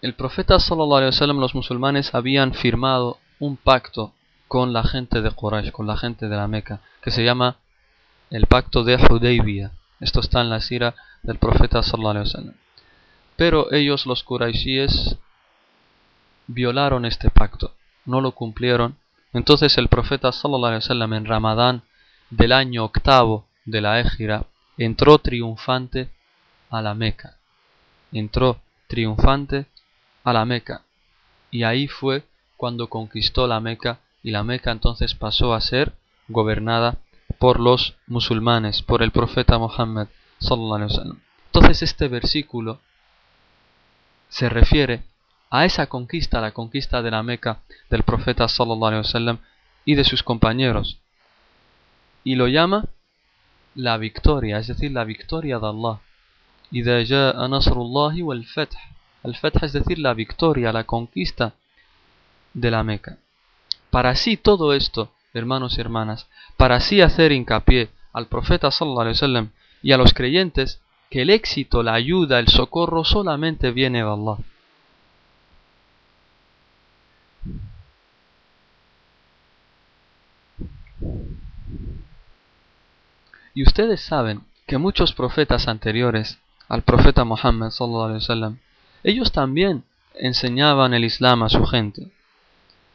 el 0.00 0.14
profeta 0.14 0.58
sallallahu 0.58 0.96
alaihi 0.96 1.14
wasallam, 1.14 1.38
los 1.38 1.54
musulmanes 1.54 2.14
habían 2.14 2.54
firmado 2.54 3.18
un 3.38 3.56
pacto 3.56 4.12
con 4.48 4.72
la 4.72 4.84
gente 4.84 5.22
de 5.22 5.30
Quraysh, 5.30 5.70
con 5.70 5.86
la 5.86 5.96
gente 5.96 6.28
de 6.28 6.36
la 6.36 6.48
Meca, 6.48 6.80
que 7.02 7.10
se 7.10 7.24
llama 7.24 7.56
el 8.30 8.46
pacto 8.46 8.84
de 8.84 8.96
Hudaybiyah. 8.96 9.70
Esto 10.00 10.20
está 10.20 10.40
en 10.40 10.50
la 10.50 10.60
sira 10.60 10.94
del 11.22 11.38
profeta 11.38 11.82
sallallahu 11.82 12.10
alaihi 12.10 12.28
wasallam. 12.28 12.54
Pero 13.42 13.72
ellos 13.72 14.06
los 14.06 14.22
Quraishíes 14.22 15.18
violaron 16.46 17.04
este 17.04 17.28
pacto, 17.28 17.74
no 18.04 18.20
lo 18.20 18.30
cumplieron. 18.30 18.98
Entonces 19.32 19.76
el 19.78 19.88
profeta 19.88 20.30
sallallahu 20.30 20.66
alaihi 20.66 20.84
wasallam 20.84 21.12
en 21.14 21.24
Ramadán 21.24 21.82
del 22.30 22.52
año 22.52 22.84
octavo 22.84 23.48
de 23.64 23.80
la 23.80 23.98
Égira 23.98 24.46
entró 24.78 25.18
triunfante 25.18 26.08
a 26.70 26.82
la 26.82 26.94
Meca. 26.94 27.36
Entró 28.12 28.60
triunfante 28.86 29.66
a 30.22 30.32
la 30.32 30.44
Meca. 30.44 30.82
Y 31.50 31.64
ahí 31.64 31.88
fue 31.88 32.22
cuando 32.56 32.88
conquistó 32.88 33.48
la 33.48 33.58
Meca 33.58 33.98
y 34.22 34.30
la 34.30 34.44
Meca 34.44 34.70
entonces 34.70 35.16
pasó 35.16 35.52
a 35.52 35.60
ser 35.60 35.94
gobernada 36.28 36.98
por 37.40 37.58
los 37.58 37.96
musulmanes, 38.06 38.82
por 38.82 39.02
el 39.02 39.10
profeta 39.10 39.58
Muhammad 39.58 40.06
sallallahu 40.38 40.74
alaihi 40.76 40.92
wasallam. 40.92 41.20
Entonces 41.46 41.82
este 41.82 42.06
versículo 42.06 42.78
se 44.31 44.49
refiere 44.49 45.03
a 45.49 45.65
esa 45.65 45.87
conquista, 45.87 46.41
la 46.41 46.51
conquista 46.51 47.01
de 47.01 47.11
la 47.11 47.23
Meca 47.23 47.59
del 47.89 48.03
profeta 48.03 48.47
sallallahu 48.47 48.87
alaihi 48.87 49.05
wasallam 49.05 49.37
y 49.85 49.95
de 49.95 50.03
sus 50.03 50.23
compañeros. 50.23 50.97
Y 52.23 52.35
lo 52.35 52.47
llama 52.47 52.85
la 53.75 53.97
victoria, 53.97 54.57
es 54.57 54.67
decir, 54.67 54.91
la 54.91 55.05
victoria 55.05 55.59
de 55.59 55.67
Allah. 55.67 55.99
إذا 56.73 57.03
جاء 57.03 57.47
نصر 57.47 57.81
الله 57.81 58.23
والفتح 58.23 58.91
الفتح 59.25 59.63
es 59.63 59.73
decir 59.73 59.99
la 59.99 60.13
victoria 60.13 60.73
la 60.73 60.83
conquista 60.83 61.53
de 62.53 62.71
la 62.71 62.83
Meca 62.83 63.17
para 63.89 64.09
así 64.09 64.35
todo 64.37 64.73
esto 64.73 65.13
hermanos 65.33 65.77
y 65.77 65.81
hermanas 65.81 66.27
para 66.57 66.75
así 66.75 67.01
hacer 67.01 67.31
hincapié 67.31 67.89
al 68.11 68.27
profeta 68.27 68.69
sallallahu 68.69 69.01
alaihi 69.01 69.15
wasallam 69.15 69.49
y 69.81 69.91
a 69.93 69.97
los 69.97 70.13
creyentes 70.13 70.81
que 71.12 71.20
el 71.20 71.28
éxito 71.28 71.82
la 71.82 71.92
ayuda 71.92 72.38
el 72.38 72.48
socorro 72.48 73.04
solamente 73.04 73.70
viene 73.70 73.98
de 73.98 74.08
Allah 74.08 74.38
Y 83.54 83.62
ustedes 83.62 84.00
saben 84.00 84.40
que 84.66 84.78
muchos 84.78 85.12
profetas 85.12 85.68
anteriores 85.68 86.38
al 86.70 86.80
profeta 86.80 87.24
Muhammad 87.24 87.70
wasallam, 87.78 88.56
ellos 89.04 89.32
también 89.32 89.84
enseñaban 90.14 90.94
el 90.94 91.04
Islam 91.04 91.42
a 91.42 91.50
su 91.50 91.66
gente 91.66 92.10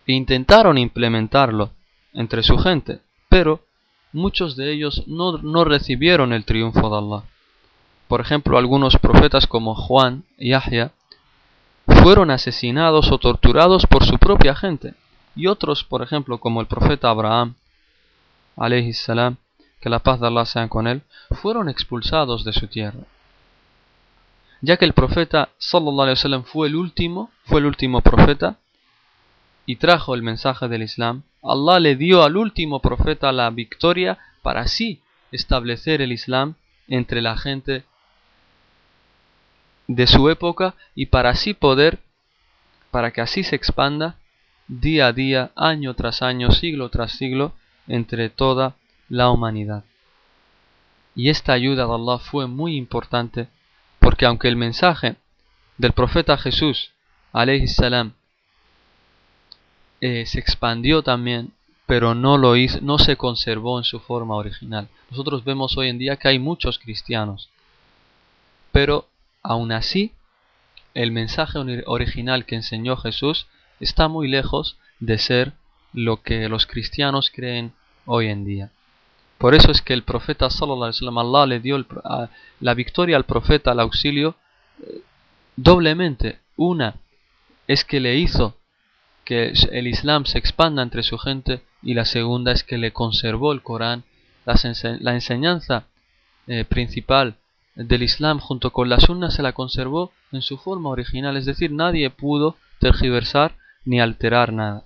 e 0.08 0.14
intentaron 0.14 0.80
implementarlo 0.80 1.70
entre 2.14 2.42
su 2.42 2.58
gente, 2.58 3.00
pero 3.30 3.64
muchos 4.12 4.56
de 4.56 4.74
ellos 4.74 5.04
no 5.06 5.64
recibieron 5.66 6.34
el 6.34 6.46
triunfo 6.46 6.90
de 6.90 6.98
Allah. 6.98 7.37
Por 8.08 8.22
ejemplo, 8.22 8.58
algunos 8.58 8.98
profetas 8.98 9.48
como 9.48 9.76
Juan 9.76 10.24
y 10.38 10.52
Yahya 10.52 10.92
fueron 11.86 12.32
asesinados 12.32 13.12
o 13.12 13.18
torturados 13.18 13.86
por 13.86 14.06
su 14.06 14.18
propia 14.18 14.56
gente, 14.56 14.94
y 15.36 15.48
otros, 15.48 15.84
por 15.84 16.02
ejemplo, 16.02 16.40
como 16.40 16.62
el 16.62 16.68
profeta 16.68 17.10
Abraham, 17.10 17.56
salam, 18.94 19.38
que 19.82 19.90
la 19.90 20.00
paz 20.00 20.20
de 20.20 20.28
Allah 20.28 20.46
sea 20.46 20.68
con 20.68 20.88
él, 20.88 21.02
fueron 21.42 21.70
expulsados 21.70 22.44
de 22.44 22.54
su 22.54 22.68
tierra. 22.68 23.02
Ya 24.62 24.78
que 24.78 24.86
el 24.86 24.94
profeta 24.94 25.50
sallallahu 25.60 26.02
alaihi 26.02 26.18
wasallam 26.18 26.44
fue 26.44 26.68
el 26.68 26.76
último, 26.76 27.30
fue 27.46 27.60
el 27.60 27.68
último 27.68 28.02
profeta 28.02 28.58
y 29.66 29.76
trajo 29.76 30.16
el 30.16 30.24
mensaje 30.24 30.68
del 30.68 30.82
Islam, 30.82 31.24
Allah 31.44 31.80
le 31.80 31.96
dio 31.96 32.24
al 32.24 32.38
último 32.38 32.82
profeta 32.82 33.32
la 33.32 33.50
victoria 33.52 34.18
para 34.42 34.62
así 34.62 35.02
establecer 35.32 36.02
el 36.02 36.12
Islam 36.12 36.56
entre 36.88 37.22
la 37.22 37.38
gente 37.38 37.84
de 39.88 40.06
su 40.08 40.30
época 40.30 40.76
y 40.96 41.08
para 41.08 41.32
así 41.32 41.54
poder, 41.54 42.00
para 42.92 43.12
que 43.12 43.22
así 43.22 43.44
se 43.44 43.56
expanda 43.56 44.18
día 44.68 45.08
a 45.08 45.14
día, 45.14 45.52
año 45.56 45.94
tras 45.96 46.22
año, 46.22 46.52
siglo 46.52 46.90
tras 46.90 47.14
siglo, 47.14 47.54
entre 47.88 48.30
toda 48.30 48.76
la 49.10 49.30
humanidad. 49.30 49.84
Y 51.16 51.30
esta 51.30 51.54
ayuda 51.54 51.88
de 51.88 51.94
Allah 51.94 52.20
fue 52.20 52.48
muy 52.48 52.76
importante 52.76 53.48
porque 54.00 54.26
aunque 54.26 54.48
el 54.48 54.56
mensaje 54.56 55.16
del 55.78 55.94
profeta 55.94 56.38
Jesús 56.38 56.92
salam 57.68 58.14
eh, 60.02 60.26
se 60.26 60.40
expandió 60.40 61.02
también, 61.02 61.54
pero 61.86 62.14
no 62.14 62.38
lo 62.38 62.56
hizo, 62.56 62.80
no 62.82 63.00
se 63.00 63.16
conservó 63.16 63.80
en 63.80 63.84
su 63.84 64.00
forma 64.00 64.36
original. 64.36 64.90
Nosotros 65.10 65.44
vemos 65.44 65.78
hoy 65.78 65.90
en 65.90 65.98
día 65.98 66.18
que 66.18 66.28
hay 66.28 66.40
muchos 66.40 66.78
cristianos, 66.78 67.50
pero 68.72 69.08
aún 69.44 69.72
así 69.72 70.14
el 70.94 71.12
mensaje 71.12 71.60
original 71.86 72.46
que 72.46 72.56
enseñó 72.56 72.98
Jesús 72.98 73.48
está 73.80 74.08
muy 74.08 74.28
lejos 74.28 74.78
de 75.00 75.20
ser 75.20 75.54
lo 75.94 76.24
que 76.24 76.50
los 76.50 76.66
cristianos 76.66 77.32
creen 77.34 77.74
hoy 78.06 78.28
en 78.28 78.46
día. 78.46 78.72
Por 79.38 79.54
eso 79.54 79.72
es 79.72 79.82
que 79.82 79.94
el 79.94 80.04
profeta 80.04 80.50
sallallahu 80.50 81.36
alaihi 81.36 81.50
le 81.50 81.60
dio 81.60 81.86
la 82.60 82.74
victoria 82.74 83.16
al 83.16 83.26
profeta 83.26 83.72
al 83.72 83.80
auxilio 83.80 84.36
eh, 84.82 85.02
doblemente. 85.56 86.40
Una 86.56 86.96
es 87.68 87.86
que 87.86 88.00
le 88.00 88.16
hizo 88.16 88.58
que 89.24 89.54
el 89.72 89.88
Islam 89.88 90.26
se 90.26 90.40
expanda 90.40 90.82
entre 90.82 91.04
su 91.04 91.20
gente 91.20 91.62
y 91.84 91.94
la 91.94 92.06
segunda 92.06 92.52
es 92.52 92.64
que 92.64 92.78
le 92.78 92.94
conservó 92.94 93.52
el 93.52 93.62
Corán, 93.62 94.04
la, 94.46 95.14
enseñanza 95.14 95.86
eh, 96.48 96.66
principal 96.66 97.36
del 97.86 98.04
Islam 98.04 98.40
junto 98.40 98.72
con 98.72 98.90
la 98.90 99.00
Sunna 99.00 99.30
se 99.30 99.44
la 99.44 99.54
conservó 99.54 100.12
en 100.32 100.42
su 100.42 100.58
forma 100.58 100.90
original, 100.90 101.38
es 101.38 101.46
decir, 101.46 101.72
nadie 101.72 102.10
pudo 102.10 102.58
tergiversar 102.80 103.56
ni 103.86 104.02
alterar 104.02 104.52
nada. 104.52 104.84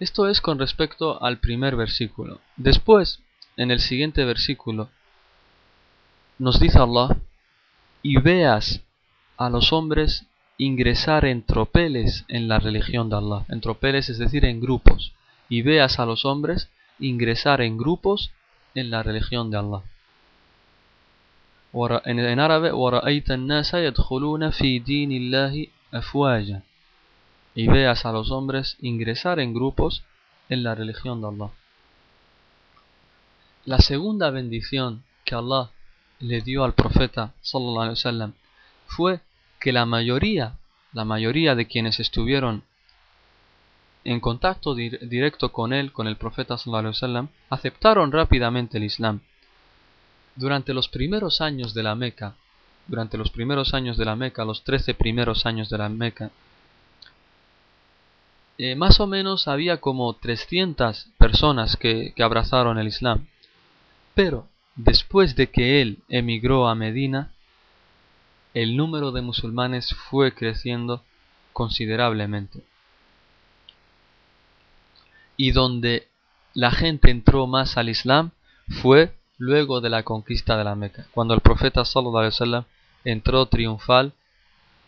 Esto 0.00 0.26
es 0.26 0.40
con 0.40 0.58
respecto 0.58 1.22
al 1.22 1.38
primer 1.38 1.76
versículo. 1.76 2.40
Después, 2.56 3.20
en 3.56 3.70
el 3.70 3.78
siguiente 3.78 4.24
versículo, 4.24 4.90
nos 6.38 6.58
dice 6.58 6.78
Allah, 6.78 7.16
y 8.02 8.20
veas 8.20 8.82
a 9.36 9.48
los 9.48 9.72
hombres 9.72 10.26
ingresar 10.58 11.24
en 11.24 11.44
tropeles 11.44 12.24
en 12.26 12.48
la 12.48 12.58
religión 12.58 13.08
de 13.08 13.16
Allah. 13.16 13.44
En 13.48 13.60
tropeles 13.60 14.08
es 14.08 14.18
decir, 14.18 14.44
en 14.44 14.60
grupos. 14.60 15.12
Y 15.48 15.62
veas 15.62 16.00
a 16.00 16.06
los 16.06 16.24
hombres 16.24 16.68
ingresar 16.98 17.60
en 17.60 17.78
grupos 17.78 18.32
en 18.74 18.90
la 18.90 19.04
religión 19.04 19.50
de 19.52 19.58
Allah. 19.58 19.82
En 21.74 22.38
árabe, 22.38 22.70
y 27.54 27.66
veas 27.66 28.06
a 28.06 28.12
los 28.12 28.30
hombres 28.30 28.76
ingresar 28.80 29.40
en 29.40 29.54
grupos 29.54 30.04
en 30.48 30.62
la 30.62 30.74
religión 30.74 31.20
de 31.20 31.28
Allah. 31.28 31.50
La 33.64 33.78
segunda 33.78 34.30
bendición 34.30 35.04
que 35.24 35.34
Allah 35.34 35.70
le 36.18 36.40
dio 36.40 36.64
al 36.64 36.74
profeta 36.74 37.32
sallallahu 37.40 37.94
alaihi 38.04 38.32
fue 38.86 39.20
que 39.60 39.72
la 39.72 39.86
mayoría, 39.86 40.58
la 40.92 41.04
mayoría 41.04 41.54
de 41.54 41.66
quienes 41.66 42.00
estuvieron 42.00 42.64
en 44.04 44.20
contacto 44.20 44.74
directo 44.74 45.52
con 45.52 45.72
él, 45.72 45.92
con 45.92 46.06
el 46.06 46.16
profeta 46.16 46.58
sallallahu 46.58 46.94
alaihi 47.00 47.28
aceptaron 47.50 48.12
rápidamente 48.12 48.78
el 48.78 48.84
Islam. 48.84 49.20
Durante 50.34 50.72
los 50.74 50.88
primeros 50.88 51.40
años 51.40 51.74
de 51.74 51.82
la 51.82 51.94
Meca, 51.94 52.34
durante 52.86 53.18
los 53.18 53.30
primeros 53.30 53.74
años 53.74 53.96
de 53.96 54.04
la 54.04 54.16
Meca, 54.16 54.44
los 54.44 54.64
trece 54.64 54.94
primeros 54.94 55.46
años 55.46 55.68
de 55.68 55.78
la 55.78 55.88
Meca, 55.88 56.30
eh, 58.58 58.74
más 58.74 59.00
o 59.00 59.06
menos 59.06 59.48
había 59.48 59.80
como 59.80 60.14
300 60.14 61.08
personas 61.18 61.76
que, 61.76 62.12
que 62.14 62.22
abrazaron 62.22 62.78
el 62.78 62.88
Islam. 62.88 63.26
Pero 64.14 64.48
después 64.76 65.36
de 65.36 65.50
que 65.50 65.80
él 65.80 65.98
emigró 66.08 66.68
a 66.68 66.74
Medina, 66.74 67.32
el 68.54 68.76
número 68.76 69.12
de 69.12 69.22
musulmanes 69.22 69.94
fue 70.10 70.34
creciendo 70.34 71.02
considerablemente. 71.52 72.62
Y 75.36 75.52
donde 75.52 76.08
la 76.54 76.70
gente 76.70 77.10
entró 77.10 77.46
más 77.46 77.76
al 77.76 77.88
Islam 77.88 78.30
fue 78.68 79.14
luego 79.42 79.80
de 79.80 79.90
la 79.90 80.04
conquista 80.04 80.56
de 80.56 80.62
la 80.62 80.76
Meca, 80.76 81.04
cuando 81.10 81.34
el 81.34 81.40
profeta 81.40 81.84
sallallahu 81.84 82.64
entró 83.04 83.46
triunfal 83.46 84.12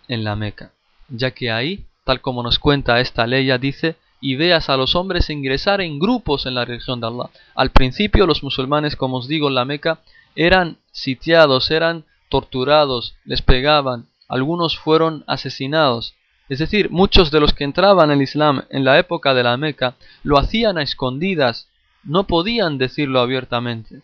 en 0.06 0.22
la 0.22 0.36
Meca, 0.36 0.70
ya 1.08 1.32
que 1.32 1.50
ahí 1.50 1.84
tal 2.04 2.20
como 2.20 2.40
nos 2.40 2.60
cuenta 2.60 3.00
esta 3.00 3.26
ley, 3.26 3.50
dice, 3.58 3.96
y 4.20 4.36
veas 4.36 4.70
a 4.70 4.76
los 4.76 4.94
hombres 4.94 5.28
ingresar 5.28 5.80
en 5.80 5.98
grupos 5.98 6.46
en 6.46 6.54
la 6.54 6.64
religión 6.64 7.00
de 7.00 7.08
Allah. 7.08 7.30
Al 7.56 7.70
principio 7.70 8.26
los 8.26 8.44
musulmanes, 8.44 8.94
como 8.94 9.16
os 9.16 9.26
digo, 9.26 9.48
en 9.48 9.56
la 9.56 9.64
Meca, 9.64 9.98
eran 10.36 10.76
sitiados, 10.92 11.72
eran 11.72 12.04
torturados, 12.28 13.16
les 13.24 13.42
pegaban, 13.42 14.06
algunos 14.28 14.78
fueron 14.78 15.24
asesinados. 15.26 16.14
Es 16.48 16.60
decir, 16.60 16.90
muchos 16.90 17.32
de 17.32 17.40
los 17.40 17.54
que 17.54 17.64
entraban 17.64 18.10
en 18.12 18.18
el 18.18 18.22
Islam 18.22 18.62
en 18.70 18.84
la 18.84 19.00
época 19.00 19.34
de 19.34 19.42
la 19.42 19.56
Meca 19.56 19.96
lo 20.22 20.38
hacían 20.38 20.78
a 20.78 20.82
escondidas, 20.82 21.68
no 22.04 22.28
podían 22.28 22.78
decirlo 22.78 23.18
abiertamente. 23.18 24.02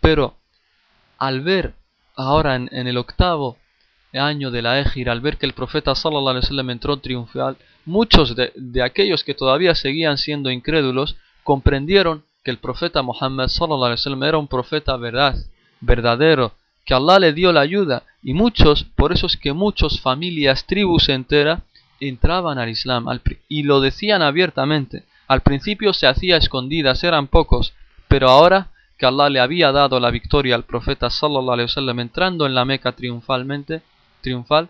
Pero 0.00 0.36
al 1.18 1.40
ver 1.42 1.74
ahora 2.16 2.56
en, 2.56 2.68
el 2.72 2.96
octavo 2.96 3.58
año 4.12 4.50
de 4.50 4.62
la 4.62 4.80
Ejir, 4.80 5.08
al 5.10 5.20
ver 5.20 5.36
que 5.38 5.46
el 5.46 5.52
profeta 5.52 5.94
sallallahu 5.94 6.30
alaihi 6.30 6.44
wasallam 6.44 6.70
entró 6.70 6.96
triunfal, 6.96 7.56
muchos 7.84 8.34
de, 8.34 8.52
de, 8.56 8.82
aquellos 8.82 9.22
que 9.24 9.34
todavía 9.34 9.74
seguían 9.74 10.18
siendo 10.18 10.50
incrédulos 10.50 11.16
comprendieron 11.44 12.24
que 12.42 12.50
el 12.50 12.58
profeta 12.58 13.02
Muhammad 13.02 13.48
sallallahu 13.48 13.84
alaihi 13.84 14.00
wasallam 14.00 14.22
era 14.24 14.38
un 14.38 14.48
profeta 14.48 14.96
verdad, 14.96 15.36
verdadero, 15.80 16.54
que 16.84 16.94
Allah 16.94 17.18
le 17.18 17.32
dio 17.32 17.52
la 17.52 17.60
ayuda 17.60 18.02
y 18.22 18.34
muchos, 18.34 18.84
por 18.84 19.12
eso 19.12 19.26
es 19.26 19.36
que 19.36 19.52
muchos 19.52 20.00
familias, 20.00 20.66
tribus 20.66 21.08
enteras 21.08 21.60
entraban 22.00 22.58
al 22.58 22.70
Islam 22.70 23.06
y 23.48 23.62
lo 23.62 23.80
decían 23.80 24.22
abiertamente. 24.22 25.04
Al 25.28 25.42
principio 25.42 25.92
se 25.92 26.06
hacía 26.06 26.36
escondidas, 26.36 27.04
eran 27.04 27.28
pocos, 27.28 27.74
pero 28.08 28.28
ahora 28.28 28.70
que 29.00 29.06
Allah 29.06 29.30
le 29.30 29.40
había 29.40 29.72
dado 29.72 29.98
la 29.98 30.10
victoria 30.10 30.54
al 30.54 30.64
profeta 30.64 31.08
sallallahu 31.08 31.52
alaihi 31.52 31.70
wasallam 31.70 32.00
entrando 32.00 32.44
en 32.44 32.54
la 32.54 32.66
Meca 32.66 32.92
triunfalmente, 32.92 33.80
triunfal, 34.20 34.68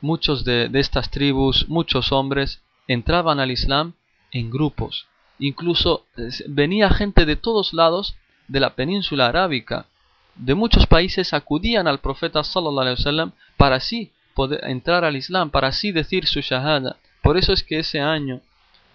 muchos 0.00 0.44
de, 0.44 0.68
estas 0.74 1.12
tribus, 1.12 1.68
muchos 1.68 2.10
hombres, 2.10 2.60
entraban 2.88 3.38
al 3.38 3.52
Islam 3.52 3.92
en 4.32 4.50
grupos. 4.50 5.06
Incluso 5.38 6.06
venía 6.48 6.90
gente 6.90 7.24
de 7.24 7.36
todos 7.36 7.72
lados 7.72 8.16
de 8.48 8.58
la 8.58 8.74
península 8.74 9.28
arábica 9.28 9.86
de 10.34 10.54
muchos 10.56 10.86
países 10.86 11.32
acudían 11.32 11.86
al 11.86 12.00
profeta 12.00 12.42
sallallahu 12.42 13.32
para 13.56 13.76
así 13.76 14.10
poder 14.34 14.60
entrar 14.64 15.04
al 15.04 15.14
Islam, 15.16 15.50
para 15.50 15.68
así 15.68 15.92
decir 15.92 16.26
su 16.26 16.40
shahada. 16.40 16.96
Por 17.22 17.36
eso 17.36 17.52
es 17.52 17.62
que 17.62 17.78
ese 17.78 18.00
año 18.00 18.40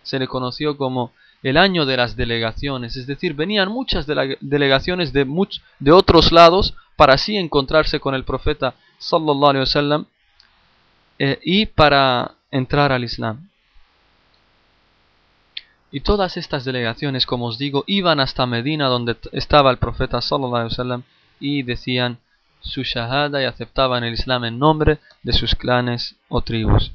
se 0.03 0.19
le 0.19 0.27
conoció 0.27 0.75
como 0.75 1.13
el 1.43 1.57
año 1.57 1.85
de 1.85 1.97
las 1.97 2.15
delegaciones, 2.15 2.95
es 2.95 3.07
decir, 3.07 3.33
venían 3.33 3.69
muchas 3.69 4.05
delegaciones 4.05 5.11
de, 5.11 5.25
de 5.79 5.91
otros 5.91 6.31
lados 6.31 6.75
para 6.95 7.13
así 7.13 7.35
encontrarse 7.35 7.99
con 7.99 8.13
el 8.13 8.23
profeta 8.23 8.75
sallallahu 8.99 10.05
eh, 11.17 11.39
y 11.43 11.65
para 11.65 12.35
entrar 12.51 12.91
al 12.91 13.03
Islam. 13.03 13.49
Y 15.91 16.01
todas 16.01 16.37
estas 16.37 16.63
delegaciones, 16.63 17.25
como 17.25 17.47
os 17.47 17.57
digo, 17.57 17.83
iban 17.87 18.19
hasta 18.19 18.45
Medina 18.45 18.87
donde 18.87 19.17
estaba 19.33 19.71
el 19.71 19.77
profeta 19.77 20.21
sallallahu 20.21 20.55
alaihi 20.55 20.71
wasallam 20.71 21.03
y 21.39 21.63
decían 21.63 22.19
su 22.61 22.83
shahada 22.83 23.41
y 23.41 23.45
aceptaban 23.45 24.03
el 24.03 24.13
Islam 24.13 24.45
en 24.45 24.59
nombre 24.59 24.99
de 25.23 25.33
sus 25.33 25.55
clanes 25.55 26.15
o 26.29 26.41
tribus. 26.41 26.91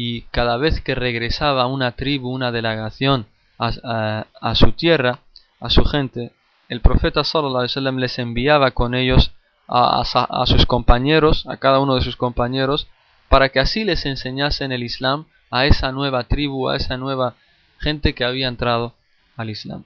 Y 0.00 0.22
cada 0.30 0.58
vez 0.58 0.80
que 0.80 0.94
regresaba 0.94 1.66
una 1.66 1.96
tribu, 1.96 2.28
una 2.30 2.52
delegación 2.52 3.26
a, 3.58 4.26
a 4.40 4.54
su 4.54 4.70
tierra, 4.70 5.22
a 5.58 5.70
su 5.70 5.84
gente, 5.84 6.30
el 6.68 6.80
profeta 6.80 7.24
sallallahu 7.24 7.56
alaihi 7.56 7.70
wasallam 7.70 7.98
les 7.98 8.16
enviaba 8.20 8.70
con 8.70 8.94
ellos 8.94 9.32
a, 9.66 10.00
a, 10.00 10.46
sus 10.46 10.66
compañeros, 10.66 11.48
a 11.48 11.56
cada 11.56 11.80
uno 11.80 11.96
de 11.96 12.02
sus 12.02 12.14
compañeros, 12.14 12.86
para 13.28 13.48
que 13.48 13.58
así 13.58 13.82
les 13.82 14.06
enseñasen 14.06 14.70
el 14.70 14.84
Islam 14.84 15.26
a 15.50 15.66
esa 15.66 15.90
nueva 15.90 16.22
tribu, 16.28 16.68
a 16.68 16.76
esa 16.76 16.96
nueva 16.96 17.34
gente 17.80 18.14
que 18.14 18.24
había 18.24 18.46
entrado 18.46 18.94
al 19.36 19.50
Islam. 19.50 19.82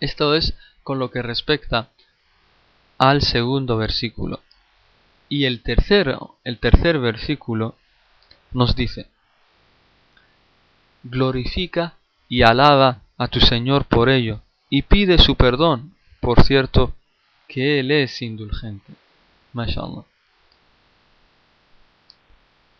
Esto 0.00 0.34
es 0.34 0.54
con 0.82 0.98
lo 0.98 1.10
que 1.10 1.20
respecta 1.20 1.90
al 2.96 3.20
segundo 3.20 3.76
versículo. 3.76 4.40
Y 5.28 5.44
el 5.44 5.62
tercero, 5.62 6.36
el 6.44 6.58
tercer 6.58 6.98
versículo 6.98 7.74
nos 8.52 8.76
dice: 8.76 9.08
Glorifica 11.02 11.94
y 12.28 12.42
alaba 12.42 13.02
a 13.18 13.28
tu 13.28 13.40
Señor 13.40 13.86
por 13.86 14.08
ello, 14.08 14.42
y 14.70 14.82
pide 14.82 15.18
su 15.18 15.36
perdón, 15.36 15.94
por 16.20 16.42
cierto, 16.42 16.94
que 17.48 17.80
Él 17.80 17.90
es 17.90 18.22
indulgente. 18.22 18.92
MashaAllah. 19.52 20.04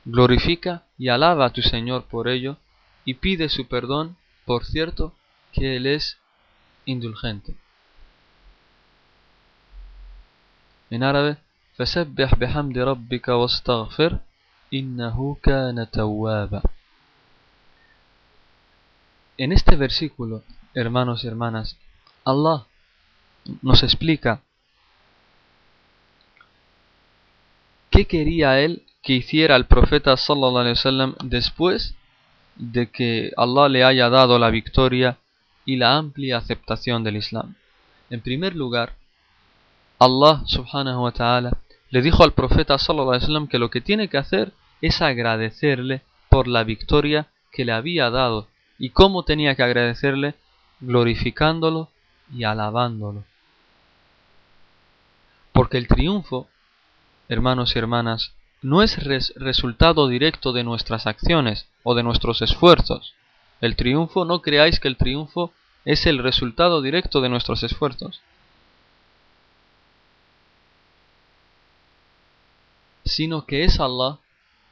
Glorifica 0.04 0.84
y 0.98 1.08
alaba 1.08 1.46
a 1.46 1.52
tu 1.52 1.62
Señor 1.62 2.04
por 2.04 2.28
ello, 2.28 2.58
y 3.04 3.14
pide 3.14 3.48
su 3.48 3.66
perdón, 3.66 4.16
por 4.44 4.64
cierto, 4.64 5.14
que 5.52 5.76
Él 5.76 5.86
es 5.86 6.18
indulgente. 6.84 7.54
En 10.90 11.02
árabe, 11.02 11.38
فسبح 11.77 12.35
بحمد 12.35 12.77
ربك 12.77 13.27
واستغفر 13.27 14.17
إنه 14.73 15.37
كان 15.43 15.87
توابا 15.91 16.61
en 19.41 19.51
este 19.51 19.75
versículo, 19.75 20.43
hermanos 20.75 21.23
y 21.23 21.27
hermanas, 21.27 21.75
Allah 22.23 22.67
nos 23.63 23.81
explica 23.81 24.43
qué 27.89 28.05
quería 28.05 28.59
él 28.59 28.83
que 29.01 29.13
hiciera 29.13 29.55
el 29.55 29.65
profeta 29.65 30.15
sallallahu 30.15 30.59
alaihi 30.59 30.77
wasallam 30.77 31.15
después 31.23 31.95
de 32.55 32.91
que 32.91 33.31
Allah 33.35 33.67
le 33.67 33.83
haya 33.83 34.09
dado 34.09 34.37
la 34.37 34.51
victoria 34.51 35.17
y 35.65 35.77
la 35.77 35.97
amplia 35.97 36.37
aceptación 36.37 37.03
del 37.03 37.17
Islam. 37.17 37.55
En 38.11 38.21
primer 38.21 38.55
lugar, 38.55 38.95
Allah 39.97 40.43
subhanahu 40.45 41.01
wa 41.01 41.11
ta'ala 41.11 41.57
le 41.90 42.02
dijo 42.02 42.24
al 42.24 42.32
profeta 42.32 42.78
sallallahu 42.78 43.48
que 43.48 43.58
lo 43.58 43.70
que 43.70 43.80
tiene 43.80 44.08
que 44.08 44.18
hacer 44.18 44.52
es 44.80 45.02
agradecerle 45.02 46.02
por 46.28 46.48
la 46.48 46.64
victoria 46.64 47.28
que 47.52 47.64
le 47.64 47.72
había 47.72 48.10
dado 48.10 48.48
¿Y 48.78 48.90
cómo 48.90 49.24
tenía 49.24 49.54
que 49.54 49.62
agradecerle? 49.62 50.34
Glorificándolo 50.80 51.88
y 52.32 52.44
alabándolo. 52.44 53.24
Porque 55.52 55.78
el 55.78 55.88
triunfo, 55.88 56.48
hermanos 57.28 57.74
y 57.74 57.78
hermanas, 57.78 58.34
no 58.60 58.82
es 58.82 58.98
resultado 59.36 60.08
directo 60.08 60.52
de 60.52 60.64
nuestras 60.64 61.06
acciones 61.06 61.68
o 61.82 61.94
de 61.94 62.02
nuestros 62.02 62.42
esfuerzos. 62.42 63.14
El 63.60 63.76
triunfo, 63.76 64.24
no 64.24 64.42
creáis 64.42 64.80
que 64.80 64.88
el 64.88 64.96
triunfo 64.96 65.52
es 65.84 66.04
el 66.06 66.18
resultado 66.18 66.82
directo 66.82 67.20
de 67.20 67.30
nuestros 67.30 67.62
esfuerzos. 67.62 68.20
Sino 73.06 73.46
que 73.46 73.64
es 73.64 73.80
Allah, 73.80 74.18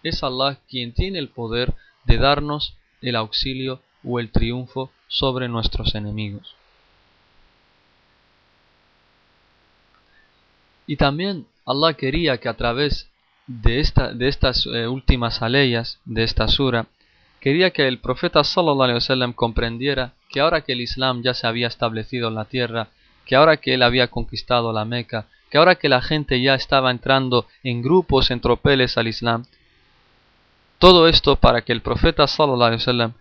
es 0.02 0.22
Allah 0.22 0.58
quien 0.68 0.92
tiene 0.92 1.18
el 1.18 1.30
poder 1.30 1.72
de 2.04 2.18
darnos 2.18 2.76
el 3.00 3.16
auxilio 3.16 3.80
o 4.04 4.20
el 4.20 4.30
triunfo 4.30 4.90
sobre 5.08 5.48
nuestros 5.48 5.94
enemigos. 5.94 6.54
Y 10.86 10.96
también 10.96 11.46
Allah 11.64 11.94
quería 11.94 12.38
que 12.38 12.48
a 12.48 12.54
través 12.54 13.08
de, 13.46 13.80
esta, 13.80 14.12
de 14.12 14.28
estas 14.28 14.66
eh, 14.66 14.86
últimas 14.86 15.40
aleyas, 15.40 15.98
de 16.04 16.24
esta 16.24 16.48
sura, 16.48 16.86
quería 17.40 17.70
que 17.70 17.88
el 17.88 17.98
profeta 17.98 18.44
sallallahu 18.44 18.82
alaihi 18.82 18.96
wasallam 18.96 19.32
comprendiera 19.32 20.12
que 20.28 20.40
ahora 20.40 20.62
que 20.62 20.72
el 20.72 20.80
Islam 20.80 21.22
ya 21.22 21.34
se 21.34 21.46
había 21.46 21.68
establecido 21.68 22.28
en 22.28 22.34
la 22.34 22.44
tierra, 22.46 22.88
que 23.24 23.36
ahora 23.36 23.56
que 23.58 23.74
él 23.74 23.82
había 23.82 24.08
conquistado 24.08 24.72
la 24.72 24.84
Meca, 24.84 25.28
que 25.54 25.58
ahora 25.58 25.76
que 25.76 25.88
la 25.88 26.02
gente 26.02 26.42
ya 26.42 26.56
estaba 26.56 26.90
entrando 26.90 27.46
en 27.62 27.80
grupos, 27.80 28.32
en 28.32 28.40
tropeles 28.40 28.98
al 28.98 29.06
Islam, 29.06 29.44
todo 30.80 31.06
esto 31.06 31.36
para 31.36 31.62
que 31.62 31.70
el 31.70 31.80
profeta 31.80 32.26
sallallahu 32.26 32.64
alaihi 32.64 32.80
wasallam 32.80 33.12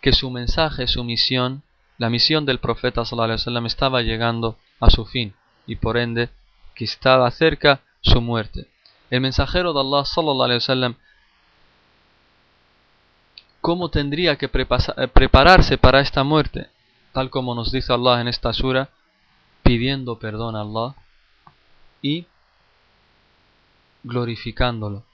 que 0.00 0.14
su 0.14 0.30
mensaje, 0.30 0.86
su 0.86 1.04
misión, 1.04 1.62
la 1.98 2.08
misión 2.08 2.46
del 2.46 2.60
profeta 2.60 3.04
sallallahu 3.04 3.66
estaba 3.66 4.00
llegando 4.00 4.56
a 4.80 4.88
su 4.88 5.04
fin 5.04 5.34
y 5.66 5.76
por 5.76 5.98
ende 5.98 6.30
que 6.74 6.86
estaba 6.86 7.30
cerca 7.30 7.82
su 8.00 8.22
muerte. 8.22 8.70
El 9.10 9.20
mensajero 9.20 9.74
de 9.74 9.80
Allah 9.80 10.06
sallallahu 10.06 10.96
cómo 13.60 13.90
tendría 13.90 14.36
que 14.38 14.46
eh, 14.46 15.08
prepararse 15.08 15.76
para 15.76 16.00
esta 16.00 16.24
muerte, 16.24 16.70
tal 17.12 17.28
como 17.28 17.54
nos 17.54 17.70
dice 17.70 17.92
Allah 17.92 18.22
en 18.22 18.28
esta 18.28 18.54
sura, 18.54 18.88
pidiendo 19.62 20.18
perdón 20.18 20.56
a 20.56 20.62
Allah 20.62 20.94
y 22.02 22.26
glorificándolo 24.02 25.04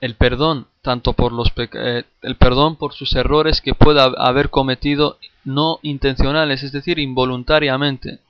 el 0.00 0.14
perdón 0.14 0.66
tanto 0.82 1.12
por 1.12 1.32
los 1.32 1.52
eh, 1.56 2.04
el 2.22 2.36
perdón 2.36 2.76
por 2.76 2.94
sus 2.94 3.14
errores 3.14 3.60
que 3.60 3.74
pueda 3.74 4.04
haber 4.04 4.50
cometido 4.50 5.18
no 5.44 5.80
intencionales, 5.82 6.62
es 6.62 6.72
decir, 6.72 6.98
involuntariamente. 6.98 8.20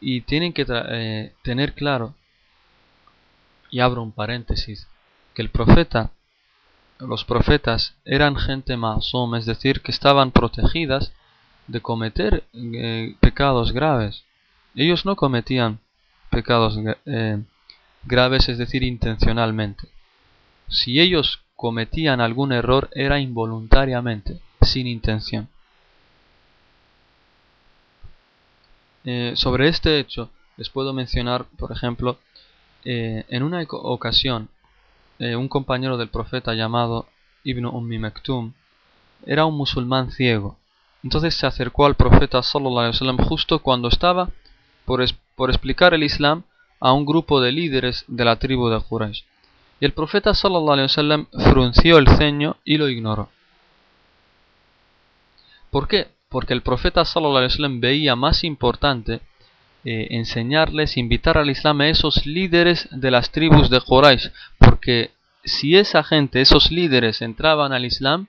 Y 0.00 0.20
tienen 0.22 0.52
que 0.52 0.66
eh, 0.68 1.32
tener 1.42 1.74
claro, 1.74 2.14
y 3.70 3.80
abro 3.80 4.02
un 4.02 4.12
paréntesis, 4.12 4.86
que 5.34 5.42
el 5.42 5.50
profeta, 5.50 6.10
los 7.06 7.24
profetas 7.24 7.94
eran 8.04 8.36
gente 8.36 8.76
masum, 8.76 9.34
es 9.34 9.46
decir, 9.46 9.80
que 9.80 9.92
estaban 9.92 10.30
protegidas 10.30 11.12
de 11.66 11.80
cometer 11.80 12.44
eh, 12.52 13.14
pecados 13.20 13.72
graves. 13.72 14.24
Ellos 14.74 15.04
no 15.04 15.16
cometían 15.16 15.78
pecados 16.30 16.78
eh, 17.06 17.42
graves, 18.04 18.48
es 18.48 18.58
decir, 18.58 18.82
intencionalmente. 18.82 19.88
Si 20.68 21.00
ellos 21.00 21.40
cometían 21.56 22.20
algún 22.20 22.52
error 22.52 22.90
era 22.92 23.20
involuntariamente, 23.20 24.40
sin 24.62 24.86
intención. 24.86 25.48
Eh, 29.04 29.34
sobre 29.36 29.68
este 29.68 29.98
hecho 29.98 30.30
les 30.56 30.70
puedo 30.70 30.92
mencionar, 30.92 31.44
por 31.58 31.72
ejemplo, 31.72 32.18
en 32.86 33.42
una 33.42 33.62
ocasión 33.70 34.50
un 35.32 35.48
compañero 35.48 35.96
del 35.96 36.08
profeta 36.08 36.54
llamado 36.54 37.08
Ibn 37.44 37.66
Ummi 37.66 37.98
Maktum 37.98 38.52
era 39.26 39.46
un 39.46 39.56
musulmán 39.56 40.10
ciego. 40.10 40.58
Entonces 41.02 41.34
se 41.34 41.46
acercó 41.46 41.86
al 41.86 41.94
profeta 41.94 42.42
sallallahu 42.42 42.92
alaihi 43.00 43.24
justo 43.24 43.60
cuando 43.60 43.88
estaba 43.88 44.30
por, 44.84 45.02
explicar 45.50 45.94
el 45.94 46.02
Islam 46.02 46.44
a 46.80 46.92
un 46.92 47.06
grupo 47.06 47.40
de 47.40 47.52
líderes 47.52 48.04
de 48.08 48.24
la 48.24 48.36
tribu 48.36 48.68
de 48.68 48.80
Quraysh. 48.80 49.24
Y 49.80 49.84
el 49.84 49.92
profeta 49.92 50.34
sallallahu 50.34 50.72
alaihi 50.72 50.86
wasallam 50.86 51.26
frunció 51.50 51.98
el 51.98 52.08
ceño 52.08 52.56
y 52.64 52.76
lo 52.76 52.88
ignoró. 52.88 53.28
¿Por 55.70 55.88
qué? 55.88 56.08
Porque 56.28 56.52
el 56.52 56.62
profeta 56.62 57.04
sallallahu 57.04 57.38
alaihi 57.38 57.52
wasallam 57.52 57.80
veía 57.80 58.16
más 58.16 58.44
importante 58.44 59.20
eh, 59.84 60.08
enseñarles, 60.10 60.96
invitar 60.96 61.38
al 61.38 61.50
Islam 61.50 61.80
a 61.82 61.88
esos 61.88 62.26
líderes 62.26 62.88
de 62.90 63.10
las 63.10 63.30
tribus 63.30 63.68
de 63.70 63.80
Quraysh, 63.80 64.30
porque 64.58 65.10
si 65.44 65.76
esa 65.76 66.02
gente, 66.02 66.40
esos 66.40 66.70
líderes 66.70 67.20
entraban 67.22 67.72
al 67.72 67.84
Islam, 67.84 68.26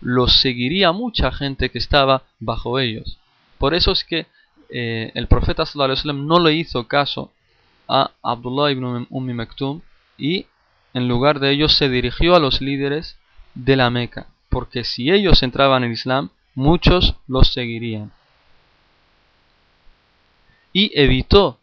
los 0.00 0.40
seguiría 0.40 0.92
mucha 0.92 1.32
gente 1.32 1.70
que 1.70 1.78
estaba 1.78 2.24
bajo 2.38 2.78
ellos. 2.78 3.18
Por 3.58 3.74
eso 3.74 3.92
es 3.92 4.04
que 4.04 4.26
eh, 4.70 5.10
el 5.14 5.26
profeta 5.26 5.64
sallallahu 5.64 6.12
no 6.12 6.38
le 6.40 6.54
hizo 6.54 6.86
caso 6.86 7.32
a 7.88 8.10
Abdullah 8.22 8.70
ibn 8.70 9.06
Ummi 9.08 9.32
Maktum 9.32 9.80
y 10.18 10.46
en 10.92 11.08
lugar 11.08 11.40
de 11.40 11.50
ellos 11.50 11.72
se 11.72 11.88
dirigió 11.88 12.36
a 12.36 12.40
los 12.40 12.60
líderes 12.60 13.18
de 13.54 13.76
la 13.76 13.90
Meca, 13.90 14.28
porque 14.48 14.84
si 14.84 15.10
ellos 15.10 15.42
entraban 15.42 15.84
en 15.84 15.92
Islam, 15.92 16.30
muchos 16.54 17.16
los 17.26 17.48
seguirían. 17.48 18.12
Y 20.80 20.92
evitó 20.94 21.58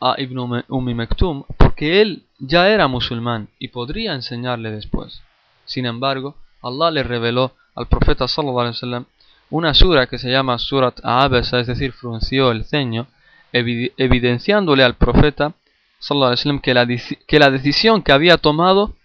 a 0.00 0.16
Ibn 0.18 0.64
Ummi 0.66 0.92
Maktum 0.92 1.44
porque 1.56 2.02
él 2.02 2.24
ya 2.40 2.68
era 2.68 2.88
musulmán 2.88 3.50
y 3.60 3.68
podría 3.68 4.14
enseñarle 4.14 4.72
después. 4.72 5.22
Sin 5.64 5.86
embargo, 5.86 6.34
Allah 6.60 6.90
le 6.90 7.04
reveló 7.04 7.54
al 7.76 7.86
profeta 7.86 8.26
sallallahu 8.26 8.58
alaihi 8.58 8.74
wasallam 8.74 9.04
una 9.50 9.74
sura 9.74 10.08
que 10.08 10.18
se 10.18 10.32
llama 10.32 10.58
Surat 10.58 10.98
Abasa, 11.04 11.60
es 11.60 11.68
decir, 11.68 11.92
frunció 11.92 12.50
el 12.50 12.64
ceño, 12.64 13.06
evidenciándole 13.52 14.82
al 14.82 14.96
profeta 14.96 15.54
sallallahu 16.00 16.32
alaihi 16.32 16.40
wasallam 16.40 16.60
que 16.60 16.74
la, 16.74 16.86
que 17.28 17.38
la 17.38 17.52
decisión 17.52 18.02
que 18.02 18.10
había 18.10 18.38
tomado 18.38 18.96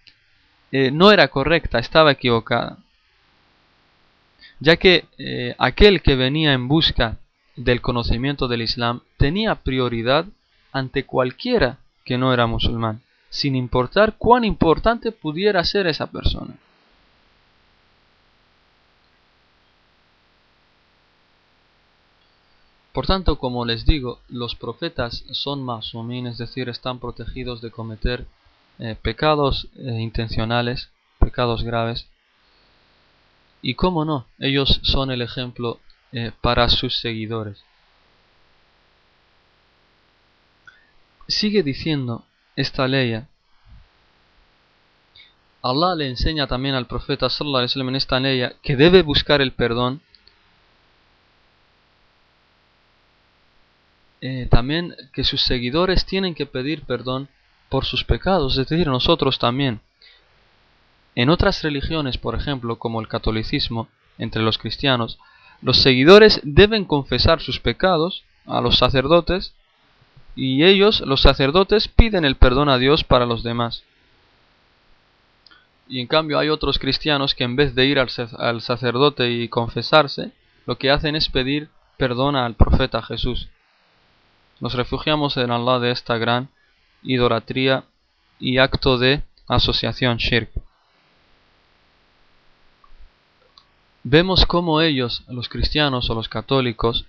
eh, 0.72 0.90
no 0.90 1.12
era 1.12 1.28
correcta, 1.28 1.78
estaba 1.78 2.10
equivocada. 2.10 2.78
Ya 4.58 4.74
que 4.78 5.04
eh, 5.16 5.54
aquel 5.58 6.02
que 6.02 6.16
venía 6.16 6.54
en 6.54 6.66
busca 6.66 7.18
del 7.56 7.80
conocimiento 7.80 8.48
del 8.48 8.62
Islam 8.62 9.00
tenía 9.16 9.56
prioridad 9.56 10.26
ante 10.72 11.04
cualquiera 11.04 11.78
que 12.04 12.18
no 12.18 12.32
era 12.32 12.46
musulmán, 12.46 13.00
sin 13.30 13.56
importar 13.56 14.16
cuán 14.18 14.44
importante 14.44 15.12
pudiera 15.12 15.64
ser 15.64 15.86
esa 15.86 16.06
persona. 16.08 16.54
Por 22.92 23.06
tanto, 23.06 23.38
como 23.38 23.64
les 23.64 23.84
digo, 23.86 24.20
los 24.28 24.54
profetas 24.54 25.24
son 25.32 25.64
masumín, 25.64 26.28
es 26.28 26.38
decir, 26.38 26.68
están 26.68 27.00
protegidos 27.00 27.60
de 27.60 27.72
cometer 27.72 28.24
eh, 28.78 28.96
pecados 29.02 29.66
eh, 29.76 30.00
intencionales, 30.00 30.90
pecados 31.18 31.64
graves. 31.64 32.06
Y 33.62 33.74
cómo 33.74 34.04
no, 34.04 34.26
ellos 34.38 34.80
son 34.84 35.10
el 35.10 35.22
ejemplo 35.22 35.80
eh, 36.14 36.32
para 36.40 36.68
sus 36.70 36.98
seguidores. 36.98 37.62
Sigue 41.28 41.62
diciendo 41.62 42.24
esta 42.56 42.88
ley. 42.88 43.22
Allah 45.62 45.94
le 45.94 46.08
enseña 46.08 46.46
también 46.46 46.74
al 46.74 46.86
profeta 46.86 47.28
sallallahu 47.28 47.58
alaihi 47.58 47.70
wasallam 47.70 47.88
en 47.90 47.96
esta 47.96 48.20
ley 48.20 48.50
que 48.62 48.76
debe 48.76 49.02
buscar 49.02 49.42
el 49.42 49.52
perdón 49.52 50.00
Eh, 54.26 54.48
también 54.50 54.96
que 55.12 55.22
sus 55.22 55.42
seguidores 55.42 56.06
tienen 56.06 56.34
que 56.34 56.46
pedir 56.46 56.84
perdón 56.84 57.28
por 57.68 57.84
sus 57.84 58.04
pecados, 58.04 58.56
es 58.56 58.66
decir, 58.66 58.86
nosotros 58.86 59.38
también. 59.38 59.82
En 61.14 61.28
otras 61.28 61.62
religiones, 61.62 62.16
por 62.16 62.34
ejemplo, 62.34 62.78
como 62.78 63.02
el 63.02 63.06
catolicismo, 63.06 63.86
entre 64.16 64.40
los 64.40 64.56
cristianos, 64.56 65.18
los 65.64 65.78
seguidores 65.78 66.40
deben 66.44 66.84
confesar 66.84 67.40
sus 67.40 67.58
pecados 67.58 68.22
a 68.44 68.60
los 68.60 68.76
sacerdotes 68.76 69.54
y 70.36 70.62
ellos, 70.62 71.00
los 71.00 71.22
sacerdotes, 71.22 71.88
piden 71.88 72.26
el 72.26 72.36
perdón 72.36 72.68
a 72.68 72.76
Dios 72.76 73.02
para 73.02 73.24
los 73.24 73.42
demás. 73.42 73.82
Y 75.88 76.00
en 76.00 76.06
cambio 76.06 76.38
hay 76.38 76.50
otros 76.50 76.78
cristianos 76.78 77.34
que 77.34 77.44
en 77.44 77.56
vez 77.56 77.74
de 77.74 77.86
ir 77.86 77.98
al, 77.98 78.60
sacerdote 78.60 79.30
y 79.30 79.48
confesarse, 79.48 80.32
lo 80.66 80.76
que 80.76 80.90
hacen 80.90 81.16
es 81.16 81.30
pedir 81.30 81.70
perdón 81.96 82.36
al 82.36 82.56
profeta 82.56 83.00
Jesús. 83.00 83.48
Nos 84.60 84.74
refugiamos 84.74 85.38
en 85.38 85.50
Allah 85.50 85.78
de 85.78 85.92
esta 85.92 86.18
gran 86.18 86.50
idolatría 87.02 87.84
y 88.38 88.58
acto 88.58 88.98
de 88.98 89.22
asociación 89.48 90.18
shirk. 90.18 90.50
Vemos 94.04 94.46
cómo 94.46 94.80
ellos, 94.80 95.24
los 95.28 95.48
cristianos 95.48 96.08
o 96.10 96.14
los 96.14 96.28
católicos, 96.28 97.06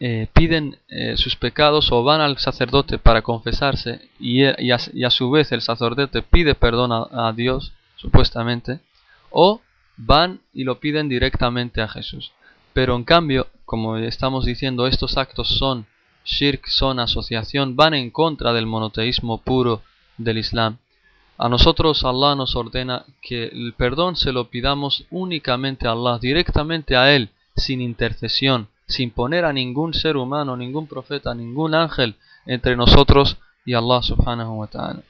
eh, 0.00 0.26
piden 0.32 0.78
eh, 0.88 1.16
sus 1.16 1.36
pecados 1.36 1.92
o 1.92 2.02
van 2.02 2.20
al 2.20 2.38
sacerdote 2.38 2.98
para 2.98 3.22
confesarse 3.22 4.08
y, 4.18 4.42
a, 4.42 5.10
su 5.10 5.30
vez 5.30 5.52
el 5.52 5.62
sacerdote 5.62 6.22
pide 6.22 6.56
perdón 6.56 6.90
a 6.92 7.32
Dios, 7.32 7.72
supuestamente, 7.96 8.80
o 9.30 9.60
van 9.96 10.40
y 10.52 10.64
lo 10.64 10.80
piden 10.80 11.08
directamente 11.08 11.82
a 11.82 11.88
Jesús. 11.88 12.32
Pero 12.72 12.96
en 12.96 13.04
cambio, 13.04 13.46
como 13.64 13.96
estamos 13.96 14.44
diciendo, 14.44 14.86
estos 14.86 15.16
actos 15.16 15.48
son 15.48 15.86
shirk 16.24 16.66
son 16.68 17.00
asociación, 17.00 17.76
van 17.76 17.94
en 17.94 18.10
contra 18.10 18.52
del 18.52 18.66
monoteísmo 18.66 19.42
puro 19.42 19.82
del 20.18 20.38
Islam. 20.38 20.78
A 21.38 21.48
nosotros 21.48 22.04
Allah 22.04 22.34
nos 22.34 22.54
ordena 22.56 23.04
que 23.20 23.44
el 23.44 23.74
perdón 23.76 24.16
se 24.16 24.32
lo 24.32 24.48
pidamos 24.48 25.04
únicamente 25.10 25.88
a 25.88 25.92
Allah, 25.92 26.18
directamente 26.18 26.96
a 26.96 27.14
Él, 27.14 27.30
sin 27.56 27.80
intercesión, 27.80 28.68
sin 28.86 29.10
poner 29.10 29.44
a 29.44 29.52
ningún 29.52 29.94
ser 29.94 30.16
humano, 30.16 30.56
ningún 30.56 30.86
profeta, 30.86 31.34
ningún 31.34 31.74
ángel 31.74 32.16
entre 32.46 32.76
nosotros 32.76 33.38
y 33.64 33.74
Allah 33.74 34.02
subhanahu 34.02 34.60
wa 34.60 34.66
ta'ala. 34.66 35.02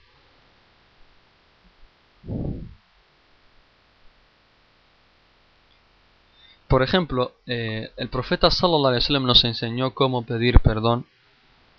Por 6.68 6.82
ejemplo, 6.82 7.32
eh, 7.46 7.90
el 7.98 8.08
profeta 8.08 8.50
sallallahu 8.50 8.86
alaihi 8.86 9.02
wasallam 9.02 9.26
nos 9.26 9.44
enseñó 9.44 9.92
cómo 9.92 10.24
pedir 10.24 10.60
perdón. 10.60 11.04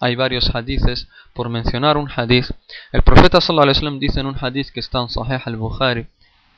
Hay 0.03 0.15
varios 0.15 0.53
hadices, 0.53 1.07
por 1.33 1.47
mencionar 1.49 1.95
un 1.97 2.09
hadith. 2.13 2.49
El 2.91 3.03
profeta 3.03 3.39
sallallahu 3.39 3.63
alaihi 3.63 3.77
wasallam 3.77 3.99
dice 3.99 4.19
en 4.19 4.25
un 4.25 4.37
hadith 4.39 4.69
que 4.73 4.81
está 4.81 4.99
en 5.01 5.09
Sahih 5.09 5.41
al-Bukhari 5.45 6.07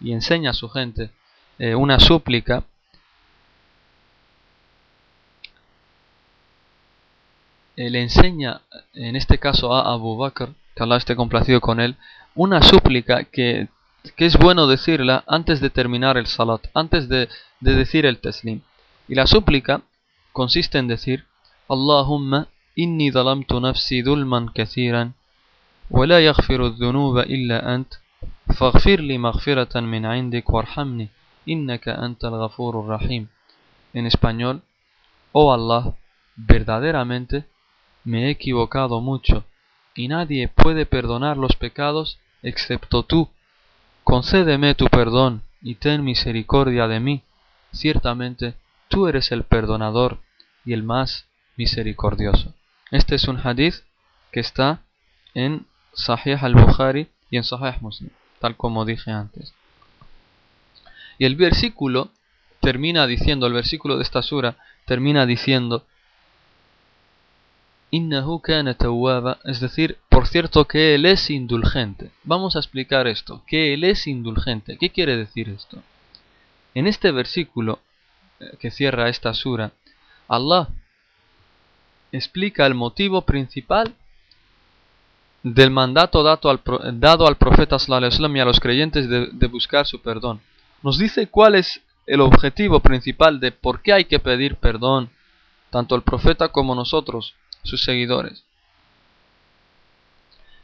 y 0.02 0.14
enseña 0.14 0.50
a 0.50 0.54
su 0.54 0.68
gente 0.70 1.12
eh, 1.60 1.76
una 1.76 2.00
súplica 2.00 2.64
eh, 7.78 7.90
le 7.90 8.02
enseña, 8.02 8.62
en 8.94 9.16
este 9.16 9.38
caso 9.38 9.74
a 9.76 9.94
Abu 9.94 10.18
Bakr, 10.18 10.50
que 10.76 10.84
Allah 10.84 10.98
esté 10.98 11.16
complacido 11.16 11.62
con 11.62 11.80
él, 11.80 11.96
una 12.34 12.62
súplica 12.62 13.26
que 13.26 13.70
que 14.16 14.26
es 14.26 14.38
bueno 14.38 14.68
decirla 14.68 15.24
antes 15.28 15.60
de 15.62 15.70
terminar 15.70 16.18
el 16.18 16.28
salat, 16.28 16.62
antes 16.74 17.10
de, 17.10 17.30
decir 17.60 18.06
el 18.06 18.20
taslim. 18.20 18.62
Y 19.08 19.16
la 19.16 19.28
súplica 19.28 19.82
consiste 20.32 20.78
en 20.78 20.88
decir, 20.88 21.26
Allahumma 21.68 22.48
inni 22.75 23.11
dalamtu 23.11 23.61
nafsi 23.61 24.03
dulman 24.03 24.53
kathiran, 24.53 25.15
ولا 25.91 26.19
يغفر 26.27 26.67
الذنوب 26.67 27.19
إلا 27.19 27.75
أنت 27.75 27.95
فاغفر 28.57 29.01
لي 29.01 29.19
مغفرة 29.19 29.81
من 29.81 30.07
عندك 30.07 30.51
وارحمني 30.51 31.09
إنك 31.49 31.89
أنت 31.89 32.25
الغفور 32.25 32.81
الرحيم 32.81 33.29
En 33.93 34.07
español, 34.07 34.63
oh 35.33 35.53
Allah, 35.53 35.95
verdaderamente 36.37 37.45
me 38.05 38.27
he 38.27 38.31
equivocado 38.31 39.01
mucho, 39.01 39.45
y 39.97 40.07
nadie 40.07 40.47
puede 40.47 40.87
perdonar 40.87 41.37
los 41.37 41.57
pecados 41.57 42.19
excepto 42.43 43.03
tú, 43.03 43.29
Concédeme 44.05 44.75
tu 44.75 44.87
perdón 44.87 45.43
y 45.63 45.75
ten 45.77 46.03
misericordia 46.03 46.89
de 46.89 47.01
mí. 47.01 47.23
Ciertamente 47.73 48.55
tú 48.89 49.07
eres 49.07 49.31
el 49.31 49.45
perdonador 49.45 50.19
y 50.65 50.73
el 50.73 50.83
más 50.83 51.27
misericordioso. 51.57 52.55
Este 52.92 53.16
es 53.16 53.28
un 53.28 53.40
hadith 53.44 53.76
que 54.32 54.40
está 54.40 54.82
en 55.34 55.66
Sahih 55.94 56.38
al-Bukhari 56.42 57.08
y 57.30 57.38
en 57.38 57.44
Sahih 57.44 57.80
Muslim, 57.82 58.12
tal 58.40 58.56
como 58.56 58.86
dije 58.86 59.12
antes. 59.12 59.54
Y 61.18 61.26
el 61.26 61.36
versículo 61.36 62.12
termina 62.60 63.08
diciendo, 63.08 63.48
el 63.48 63.54
versículo 63.54 63.98
de 63.98 64.04
esta 64.04 64.22
sura 64.22 64.58
termina 64.86 65.26
diciendo 65.26 65.86
Innahu 67.92 68.42
kana 68.42 68.76
es 69.46 69.60
decir, 69.60 69.98
por 70.10 70.28
cierto 70.28 70.66
que 70.66 70.96
él 70.96 71.06
es 71.06 71.30
indulgente. 71.30 72.12
Vamos 72.24 72.56
a 72.56 72.60
explicar 72.60 73.08
esto, 73.08 73.44
que 73.48 73.74
él 73.74 73.84
es 73.84 74.08
indulgente. 74.08 74.78
¿Qué 74.78 74.90
quiere 74.90 75.16
decir 75.16 75.50
esto? 75.50 75.82
En 76.74 76.88
este 76.88 77.12
versículo 77.12 77.80
eh, 78.40 78.58
que 78.60 78.70
cierra 78.70 79.08
esta 79.08 79.34
sura, 79.34 79.72
Allah 80.28 80.68
explica 82.12 82.66
el 82.66 82.74
motivo 82.76 83.22
principal 83.22 83.96
del 85.46 85.70
mandato 85.70 86.24
dado 86.24 86.50
al, 86.50 86.60
dado 87.00 87.28
al 87.28 87.38
profeta 87.38 87.78
y 87.88 88.40
a 88.40 88.46
los 88.46 88.60
creyentes 88.60 89.08
de, 89.08 89.48
buscar 89.48 89.86
su 89.86 90.02
perdón. 90.02 90.42
Nos 90.82 90.98
dice 90.98 91.28
cuál 91.28 91.54
es 91.54 91.82
el 92.08 92.22
objetivo 92.22 92.80
principal 92.80 93.40
de 93.40 93.52
por 93.52 93.82
qué 93.82 93.94
hay 93.94 94.06
que 94.06 94.20
pedir 94.20 94.56
perdón, 94.56 95.12
tanto 95.70 95.96
el 95.96 96.02
profeta 96.02 96.50
como 96.50 96.74
nosotros 96.74 97.36
sus 97.62 97.84
seguidores. 97.84 98.44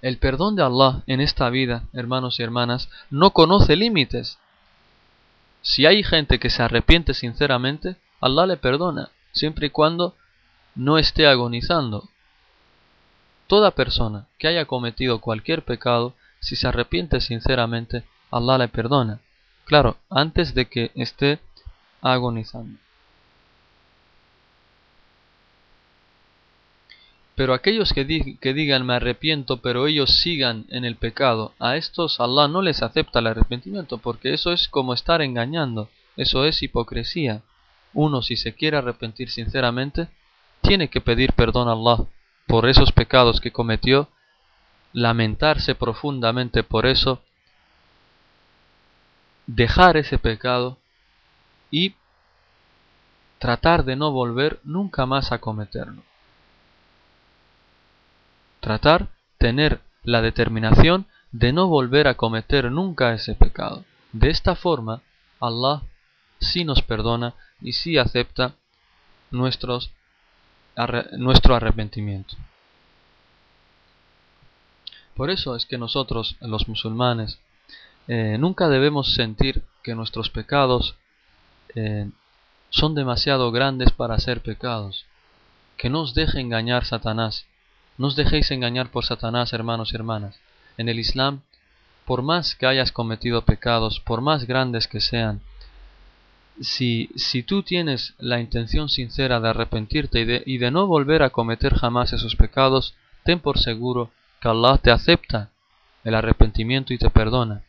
El 0.02 0.18
perdón 0.18 0.56
de 0.56 0.64
Allah 0.64 1.04
en 1.06 1.22
esta 1.22 1.50
vida, 1.52 1.84
hermanos 1.94 2.40
y 2.40 2.44
hermanas, 2.44 2.90
no 3.12 3.32
conoce 3.32 3.76
límites. 3.76 4.40
Si 5.62 5.86
hay 5.86 6.04
gente 6.04 6.40
que 6.40 6.50
se 6.50 6.64
arrepiente 6.64 7.14
sinceramente, 7.14 7.98
Allah 8.20 8.48
le 8.48 8.58
perdona, 8.58 9.12
siempre 9.32 9.68
y 9.68 9.70
cuando 9.70 10.16
no 10.76 10.98
esté 10.98 11.28
agonizando. 11.28 12.10
Toda 13.48 13.72
persona 13.72 14.28
que 14.38 14.48
haya 14.48 14.66
cometido 14.66 15.20
cualquier 15.20 15.64
pecado, 15.64 16.16
si 16.40 16.56
se 16.56 16.68
arrepiente 16.68 17.20
sinceramente, 17.22 18.04
Allah 18.32 18.58
le 18.58 18.68
perdona. 18.68 19.20
Claro, 19.66 19.98
antes 20.10 20.54
de 20.54 20.66
que 20.66 20.92
esté 20.96 21.40
agonizando. 22.02 22.80
Pero 27.36 27.54
aquellos 27.54 27.94
que, 27.94 28.06
digan 28.06 28.86
me 28.86 28.94
arrepiento, 28.94 29.62
pero 29.62 29.88
ellos 29.88 30.12
sigan 30.12 30.66
en 30.70 30.86
el 30.86 30.96
pecado, 30.96 31.54
a 31.60 31.76
estos 31.76 32.20
Allah 32.20 32.48
no 32.48 32.62
les 32.62 32.84
acepta 32.84 33.20
el 33.20 33.28
arrepentimiento, 33.28 33.98
porque 33.98 34.34
eso 34.34 34.52
es 34.52 34.68
como 34.68 34.94
estar 34.94 35.22
engañando, 35.22 35.90
eso 36.18 36.46
es 36.46 36.62
hipocresía. 36.62 37.42
Uno 37.94 38.22
si 38.22 38.38
se 38.38 38.54
quiere 38.54 38.78
arrepentir 38.78 39.32
sinceramente, 39.32 40.08
tiene 40.62 40.90
que 40.90 41.02
pedir 41.02 41.34
perdón 41.34 41.68
a 41.68 41.74
Allah 41.74 42.06
por 42.48 42.68
esos 42.68 42.92
pecados 42.92 43.40
que 43.40 43.52
cometió, 43.52 44.10
lamentarse 44.94 45.76
profundamente 45.76 46.64
por 46.64 46.86
eso, 46.86 47.22
dejar 49.48 49.98
ese 49.98 50.18
pecado 50.18 50.78
y 51.70 51.96
tratar 53.40 53.86
de 53.86 53.96
no 53.96 54.12
volver 54.12 54.60
nunca 54.64 55.06
más 55.06 55.32
a 55.32 55.40
cometerlo. 55.40 56.04
Tratar, 58.60 59.08
tener 59.38 59.82
la 60.04 60.22
determinación 60.22 61.08
de 61.32 61.54
no 61.54 61.68
volver 61.68 62.08
a 62.08 62.16
cometer 62.16 62.72
nunca 62.72 63.14
ese 63.14 63.34
pecado. 63.36 63.86
De 64.12 64.30
esta 64.30 64.56
forma, 64.56 65.02
Allah 65.40 65.82
sí 66.40 66.66
nos 66.66 66.82
perdona 66.82 67.34
y 67.62 67.74
sí 67.74 67.98
acepta 67.98 68.56
nuestros, 69.32 69.92
nuestro 71.18 71.56
arrepentimiento. 71.56 72.36
Por 75.16 75.30
eso 75.30 75.56
es 75.56 75.66
que 75.66 75.78
nosotros, 75.78 76.38
los 76.40 76.68
musulmanes, 76.68 77.40
eh, 78.08 78.38
nunca 78.40 78.70
debemos 78.70 79.14
sentir 79.14 79.64
que 79.84 79.96
nuestros 79.96 80.30
pecados 80.30 80.96
eh, 81.76 82.10
son 82.70 82.96
demasiado 82.96 83.52
grandes 83.52 83.92
para 83.92 84.20
ser 84.20 84.42
pecados. 84.42 85.06
Que 85.78 85.90
no 85.90 86.02
os 86.02 86.14
deje 86.14 86.40
engañar 86.40 86.86
Satanás 86.86 87.46
no 88.02 88.08
os 88.08 88.16
dejéis 88.16 88.50
engañar 88.50 88.90
por 88.90 89.06
Satanás, 89.06 89.54
hermanos 89.54 89.92
y 89.92 89.96
hermanas. 89.96 90.40
En 90.76 90.90
el 90.90 90.98
Islam, 90.98 91.42
por 92.06 92.24
más 92.24 92.56
que 92.56 92.66
hayas 92.66 92.92
cometido 92.92 93.44
pecados, 93.44 94.00
por 94.00 94.22
más 94.22 94.46
grandes 94.46 94.88
que 94.88 95.02
sean, 95.02 95.42
si, 96.60 97.10
tú 97.48 97.64
tienes 97.64 98.14
la 98.20 98.40
intención 98.40 98.90
sincera 98.90 99.40
de 99.40 99.50
arrepentirte 99.50 100.22
y 100.22 100.26
de, 100.26 100.44
y 100.46 100.58
de 100.58 100.72
no 100.72 100.88
volver 100.88 101.24
a 101.24 101.30
cometer 101.30 101.74
jamás 101.74 102.14
esos 102.14 102.36
pecados, 102.36 102.96
ten 103.24 103.40
por 103.40 103.60
seguro 103.60 104.12
que 104.40 104.50
Allah 104.50 104.78
te 104.78 104.92
acepta 104.92 105.50
el 106.04 106.16
arrepentimiento 106.16 106.94
y 106.94 106.98
te 106.98 107.10
perdona. 107.10 107.64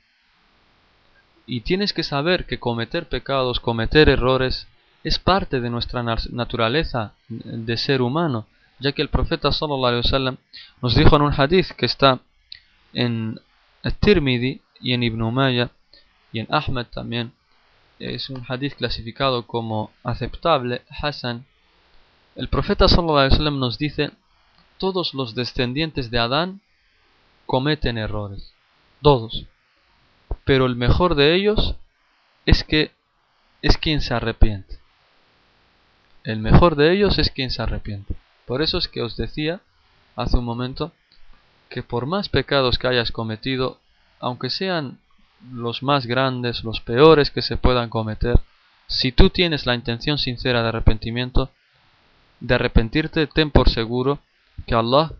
Y 1.46 1.60
tienes 1.60 1.92
que 1.92 2.02
saber 2.02 2.46
que 2.46 2.58
cometer 2.58 3.08
pecados, 3.08 3.60
cometer 3.60 4.08
errores, 4.08 4.68
es 5.04 5.18
parte 5.18 5.60
de 5.60 5.70
nuestra 5.70 6.02
naturaleza 6.02 7.14
de 7.28 7.76
ser 7.76 8.02
humano 8.02 8.46
ya 8.82 8.92
que 8.92 9.02
el 9.02 9.08
profeta 9.08 9.52
sallallahu 9.52 9.86
alaihi 9.86 10.04
wasallam 10.04 10.36
nos 10.82 10.94
dijo 10.94 11.16
en 11.16 11.22
un 11.22 11.32
hadith 11.32 11.70
que 11.72 11.86
está 11.86 12.20
en 12.92 13.40
Tirmidhi 14.00 14.60
y 14.80 14.92
en 14.92 15.02
Ibn 15.02 15.22
Umayyah 15.22 15.70
y 16.32 16.40
en 16.40 16.46
Ahmed 16.50 16.86
también 16.86 17.32
es 18.02 18.30
un 18.30 18.44
hadith 18.48 18.74
clasificado 18.74 19.46
como 19.46 19.90
aceptable, 20.02 20.82
Hassan 20.90 21.46
el 22.34 22.48
profeta 22.48 22.88
sallallahu 22.88 23.18
alaihi 23.18 23.32
wasallam 23.32 23.58
nos 23.58 23.78
dice 23.78 24.10
todos 24.78 25.12
los 25.12 25.34
descendientes 25.34 26.10
de 26.10 26.18
Adán 26.18 26.60
cometen 27.46 27.98
errores 27.98 28.52
todos. 29.02 29.44
Pero 30.44 30.64
el 30.66 30.76
mejor 30.76 31.14
de 31.14 31.34
ellos 31.34 31.76
es 32.46 32.64
que 32.64 32.92
es 33.60 33.76
quien 33.76 34.00
se 34.00 34.14
arrepiente. 34.14 34.78
El 36.24 36.38
mejor 36.38 36.76
de 36.76 36.92
ellos 36.92 37.18
es 37.18 37.30
quien 37.30 37.50
se 37.50 37.60
arrepiente. 37.60 38.14
Por 38.46 38.62
eso 38.62 38.78
es 38.78 38.88
que 38.88 39.02
os 39.02 39.16
decía 39.16 39.60
hace 40.16 40.38
un 40.38 40.44
momento 40.44 40.92
que 41.68 41.82
por 41.82 42.06
más 42.06 42.28
pecados 42.28 42.78
que 42.78 42.86
hayas 42.86 43.12
cometido, 43.12 43.78
aunque 44.20 44.50
sean 44.50 45.00
los 45.50 45.82
más 45.82 46.06
grandes, 46.06 46.64
los 46.64 46.80
peores 46.80 47.30
que 47.30 47.42
se 47.42 47.56
puedan 47.56 47.88
cometer, 47.88 48.40
si 48.86 49.10
tú 49.12 49.30
tienes 49.30 49.66
la 49.66 49.74
intención 49.74 50.18
sincera 50.18 50.62
de 50.62 50.68
arrepentimiento, 50.68 51.50
de 52.40 52.54
arrepentirte, 52.54 53.26
ten 53.26 53.50
por 53.50 53.70
seguro 53.70 54.18
que 54.66 54.74
Allah 54.74 55.12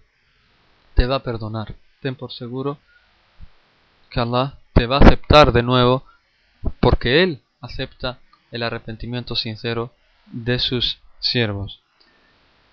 te 0.95 1.07
va 1.07 1.17
a 1.17 1.23
perdonar. 1.23 1.75
Ten 2.01 2.15
por 2.15 2.33
seguro 2.33 2.79
que 4.11 4.21
Allah 4.21 4.59
te 4.73 4.87
va 4.87 4.97
a 4.97 5.01
aceptar 5.01 5.53
de 5.53 5.63
nuevo 5.63 6.05
porque 6.81 7.23
Él 7.23 7.43
acepta 7.61 8.19
el 8.51 8.63
arrepentimiento 8.63 9.37
sincero 9.37 9.93
de 10.27 10.59
sus 10.59 10.99
siervos. 11.21 11.81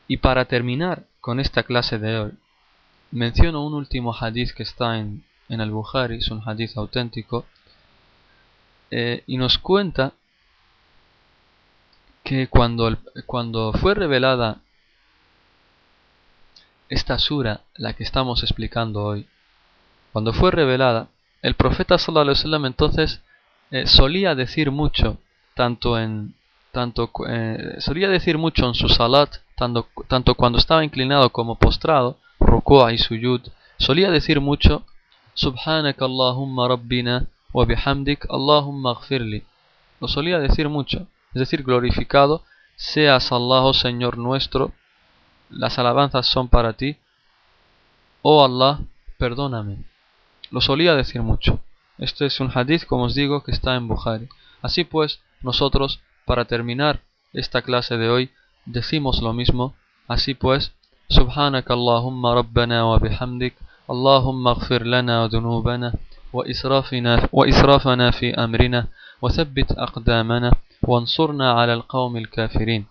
Y 0.08 0.18
para 0.18 0.46
terminar 0.46 1.06
con 1.22 1.40
esta 1.40 1.64
clase 1.64 2.00
de 2.00 2.20
hoy, 2.20 2.32
menciono 3.12 3.66
un 3.66 3.74
último 3.74 4.14
hadith 4.14 4.52
que 4.52 4.64
está 4.64 4.98
en, 4.98 5.24
en 5.50 5.62
el 5.62 5.72
Bukhari, 5.72 6.18
es 6.18 6.30
un 6.30 6.42
hadith 6.46 6.78
auténtico, 6.78 7.46
eh, 8.92 9.24
y 9.28 9.38
nos 9.38 9.58
cuenta 9.58 10.14
que 12.24 12.48
cuando, 12.48 12.98
cuando 13.26 13.74
fue 13.74 13.94
revelada 13.96 14.62
esta 16.88 17.20
sura, 17.20 17.62
la 17.76 17.94
que 17.94 18.04
estamos 18.04 18.44
explicando 18.44 19.04
hoy, 19.04 19.28
cuando 20.12 20.34
fue 20.34 20.52
revelada, 20.52 21.10
el 21.42 21.56
profeta 21.56 21.98
sallallahu 21.98 22.36
alaihi 22.46 22.68
entonces 22.68 23.22
eh, 23.72 23.86
solía 23.88 24.36
decir 24.36 24.72
mucho, 24.72 25.18
tanto 25.56 26.00
en 26.00 26.36
tanto 26.72 27.12
eh, 27.28 27.78
solía 27.80 28.10
decir 28.10 28.38
mucho 28.38 28.68
en 28.68 28.76
su 28.76 28.90
salat 28.90 29.38
tanto, 30.08 30.36
cuando 30.36 30.58
estaba 30.58 30.86
inclinado 30.86 31.30
como 31.32 31.56
postrado, 31.56 32.18
ruku'a 32.40 32.94
y 32.94 32.98
suyud, 32.98 33.42
solía 33.78 34.10
decir 34.10 34.40
mucho, 34.40 34.86
Subhanaka 35.40 36.04
Allahumma 36.04 36.68
Rabbina 36.68 37.26
wa 37.54 37.64
bihamdik 37.64 38.28
Allahumma 38.30 38.96
gfirli. 38.96 39.46
Lo 40.02 40.10
solía 40.10 40.38
decir 40.38 40.68
mucho, 40.68 41.08
es 41.34 41.40
decir, 41.40 41.64
glorificado 41.64 42.44
seas 42.76 43.32
Allah, 43.32 43.62
oh 43.64 43.74
Señor 43.74 44.18
nuestro, 44.18 44.74
las 45.50 45.80
alabanzas 45.80 46.28
son 46.28 46.50
para 46.50 46.74
ti. 46.74 46.98
Oh 48.22 48.44
Allah, 48.44 48.82
perdóname. 49.18 49.78
Lo 50.52 50.60
solía 50.60 50.94
decir 50.94 51.22
mucho. 51.22 51.62
Este 51.98 52.26
es 52.26 52.42
un 52.42 52.52
hadith, 52.54 52.86
como 52.86 53.06
os 53.06 53.16
digo, 53.16 53.42
que 53.42 53.52
está 53.52 53.76
en 53.76 53.88
Bukhari. 53.88 54.28
Así 54.62 54.84
pues, 54.84 55.22
nosotros, 55.42 56.02
para 56.26 56.46
terminar 56.46 57.00
esta 57.32 57.62
clase 57.62 57.96
de 57.96 58.10
hoy, 58.10 58.30
decimos 58.66 59.22
lo 59.22 59.32
mismo. 59.32 59.74
Así 60.06 60.34
pues, 60.34 60.74
Subhanakallahumma 61.08 62.36
Rabbana 62.36 62.86
wa 62.88 63.00
bihamdik. 63.00 63.56
اللهم 63.91 64.49
اغفر 64.49 64.83
لنا 64.83 65.27
ذنوبنا 65.27 65.95
وإسرافنا, 66.33 67.29
وإسرافنا 67.33 68.11
في 68.11 68.35
أمرنا 68.35 68.89
وثبت 69.23 69.73
أقدامنا 69.73 70.51
وانصرنا 70.83 71.53
على 71.53 71.75
القوم 71.75 72.17
الكافرين 72.17 72.87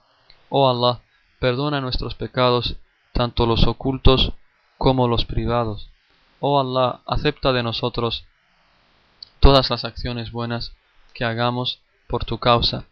Oh 0.49 0.69
Allah, 0.69 1.01
perdona 1.39 1.81
nuestros 1.81 2.13
pecados, 2.13 2.75
tanto 3.11 3.47
los 3.47 3.65
ocultos 3.65 4.33
como 4.77 5.07
los 5.07 5.25
privados. 5.25 5.89
Oh 6.39 6.59
Allah, 6.59 6.99
acepta 7.07 7.51
de 7.53 7.63
nosotros 7.63 8.25
todas 9.39 9.69
las 9.71 9.83
acciones 9.83 10.31
buenas 10.31 10.73
que 11.13 11.25
hagamos 11.25 11.79
por 12.07 12.23
tu 12.23 12.37
causa 12.37 12.85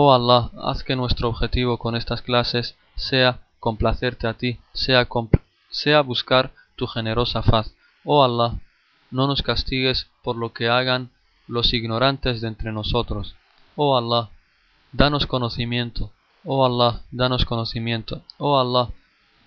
Oh 0.00 0.12
Allah, 0.12 0.50
haz 0.62 0.84
que 0.84 0.94
nuestro 0.94 1.28
objetivo 1.28 1.76
con 1.76 1.96
estas 1.96 2.22
clases 2.22 2.76
sea 2.94 3.40
complacerte 3.58 4.28
a 4.28 4.34
ti, 4.34 4.60
sea, 4.72 5.08
sea 5.70 6.02
buscar 6.02 6.52
tu 6.75 6.87
generosa 6.87 7.43
faz. 7.43 7.73
Oh 8.03 8.23
Allah, 8.23 8.59
no 9.11 9.27
nos 9.27 9.41
castigues 9.41 10.09
por 10.23 10.35
lo 10.35 10.53
que 10.53 10.69
hagan 10.69 11.11
los 11.47 11.73
ignorantes 11.73 12.41
de 12.41 12.47
entre 12.47 12.71
nosotros. 12.71 13.35
Oh 13.75 13.97
Allah, 13.97 14.29
danos 14.91 15.25
conocimiento. 15.25 16.11
Oh 16.43 16.65
Allah, 16.65 17.01
danos 17.11 17.45
conocimiento. 17.45 18.21
Oh 18.37 18.59
Allah, 18.59 18.89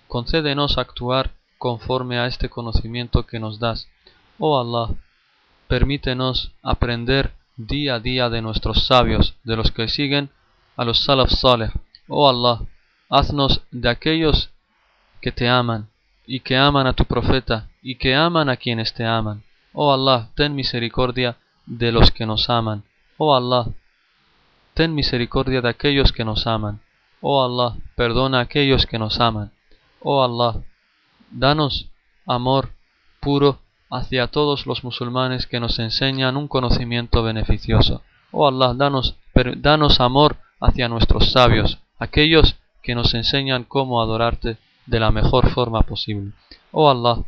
concédenos 0.07 0.77
actuar 0.77 1.31
conforme 1.57 2.19
a 2.19 2.27
este 2.27 2.49
conocimiento 2.49 3.25
que 3.25 3.39
nos 3.39 3.59
das. 3.59 3.87
Oh 4.39 4.59
Allah, 4.59 4.95
permítenos 5.67 6.51
aprender 6.61 7.33
día 7.55 7.95
a 7.95 7.99
día 7.99 8.29
de 8.29 8.41
nuestros 8.41 8.85
sabios, 8.85 9.35
de 9.43 9.55
los 9.55 9.71
que 9.71 9.87
siguen 9.87 10.29
a 10.75 10.85
los 10.85 11.03
salaf 11.03 11.29
saleh. 11.29 11.71
Oh 12.07 12.29
Allah, 12.29 12.65
haznos 13.09 13.61
de 13.71 13.89
aquellos 13.89 14.51
que 15.21 15.31
te 15.31 15.49
aman 15.49 15.89
y 16.27 16.41
que 16.41 16.57
aman 16.57 16.85
a 16.85 16.93
tu 16.93 17.05
profeta 17.05 17.69
y 17.81 17.95
que 17.95 18.13
aman 18.13 18.49
a 18.49 18.57
quienes 18.57 18.93
te 18.93 19.05
aman. 19.05 19.43
Oh 19.73 19.93
Allah, 19.93 20.29
ten 20.35 20.53
misericordia 20.53 21.37
de 21.65 21.91
los 21.91 22.11
que 22.11 22.25
nos 22.25 22.49
aman. 22.49 22.83
Oh 23.17 23.33
Allah, 23.33 23.67
ten 24.73 24.93
misericordia 24.93 25.61
de 25.61 25.69
aquellos 25.69 26.11
que 26.11 26.25
nos 26.25 26.45
aman. 26.45 26.81
Oh 27.21 27.41
Allah, 27.41 27.77
perdona 27.95 28.39
a 28.39 28.41
aquellos 28.41 28.85
que 28.85 28.99
nos 28.99 29.19
aman. 29.21 29.51
Oh 30.01 30.21
Allah, 30.21 30.61
danos 31.31 31.89
amor 32.25 32.73
puro 33.21 33.59
hacia 33.89 34.27
todos 34.27 34.67
los 34.67 34.83
musulmanes 34.83 35.47
que 35.47 35.61
nos 35.61 35.79
enseñan 35.79 36.35
un 36.35 36.49
conocimiento 36.49 37.23
beneficioso. 37.23 38.01
Oh 38.31 38.47
Allah, 38.47 38.73
danos, 38.75 39.15
danos 39.57 40.01
amor 40.01 40.35
hacia 40.59 40.89
nuestros 40.89 41.31
sabios, 41.31 41.79
aquellos 41.97 42.57
que 42.83 42.95
nos 42.95 43.13
enseñan 43.13 43.63
cómo 43.63 44.01
adorarte 44.01 44.57
de 44.87 44.99
la 44.99 45.11
mejor 45.11 45.49
forma 45.51 45.83
posible. 45.83 46.31
Oh 46.71 46.89
Allah, 46.89 47.23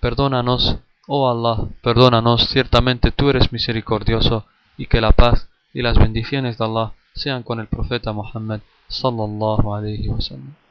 perdónanos, 0.00 0.78
oh 1.06 1.28
Allah, 1.28 1.68
perdónanos, 1.82 2.48
ciertamente 2.48 3.12
tú 3.12 3.30
eres 3.30 3.52
misericordioso 3.52 4.46
y 4.76 4.86
que 4.86 5.00
la 5.00 5.12
paz 5.12 5.48
y 5.72 5.82
las 5.82 5.98
bendiciones 5.98 6.58
de 6.58 6.64
Allah 6.64 6.92
sean 7.14 7.42
con 7.42 7.60
el 7.60 7.68
profeta 7.68 8.12
Muhammad 8.12 8.60
sallallahu 8.88 9.74
alayhi 9.74 10.08
wa 10.08 10.20
sallam. 10.20 10.65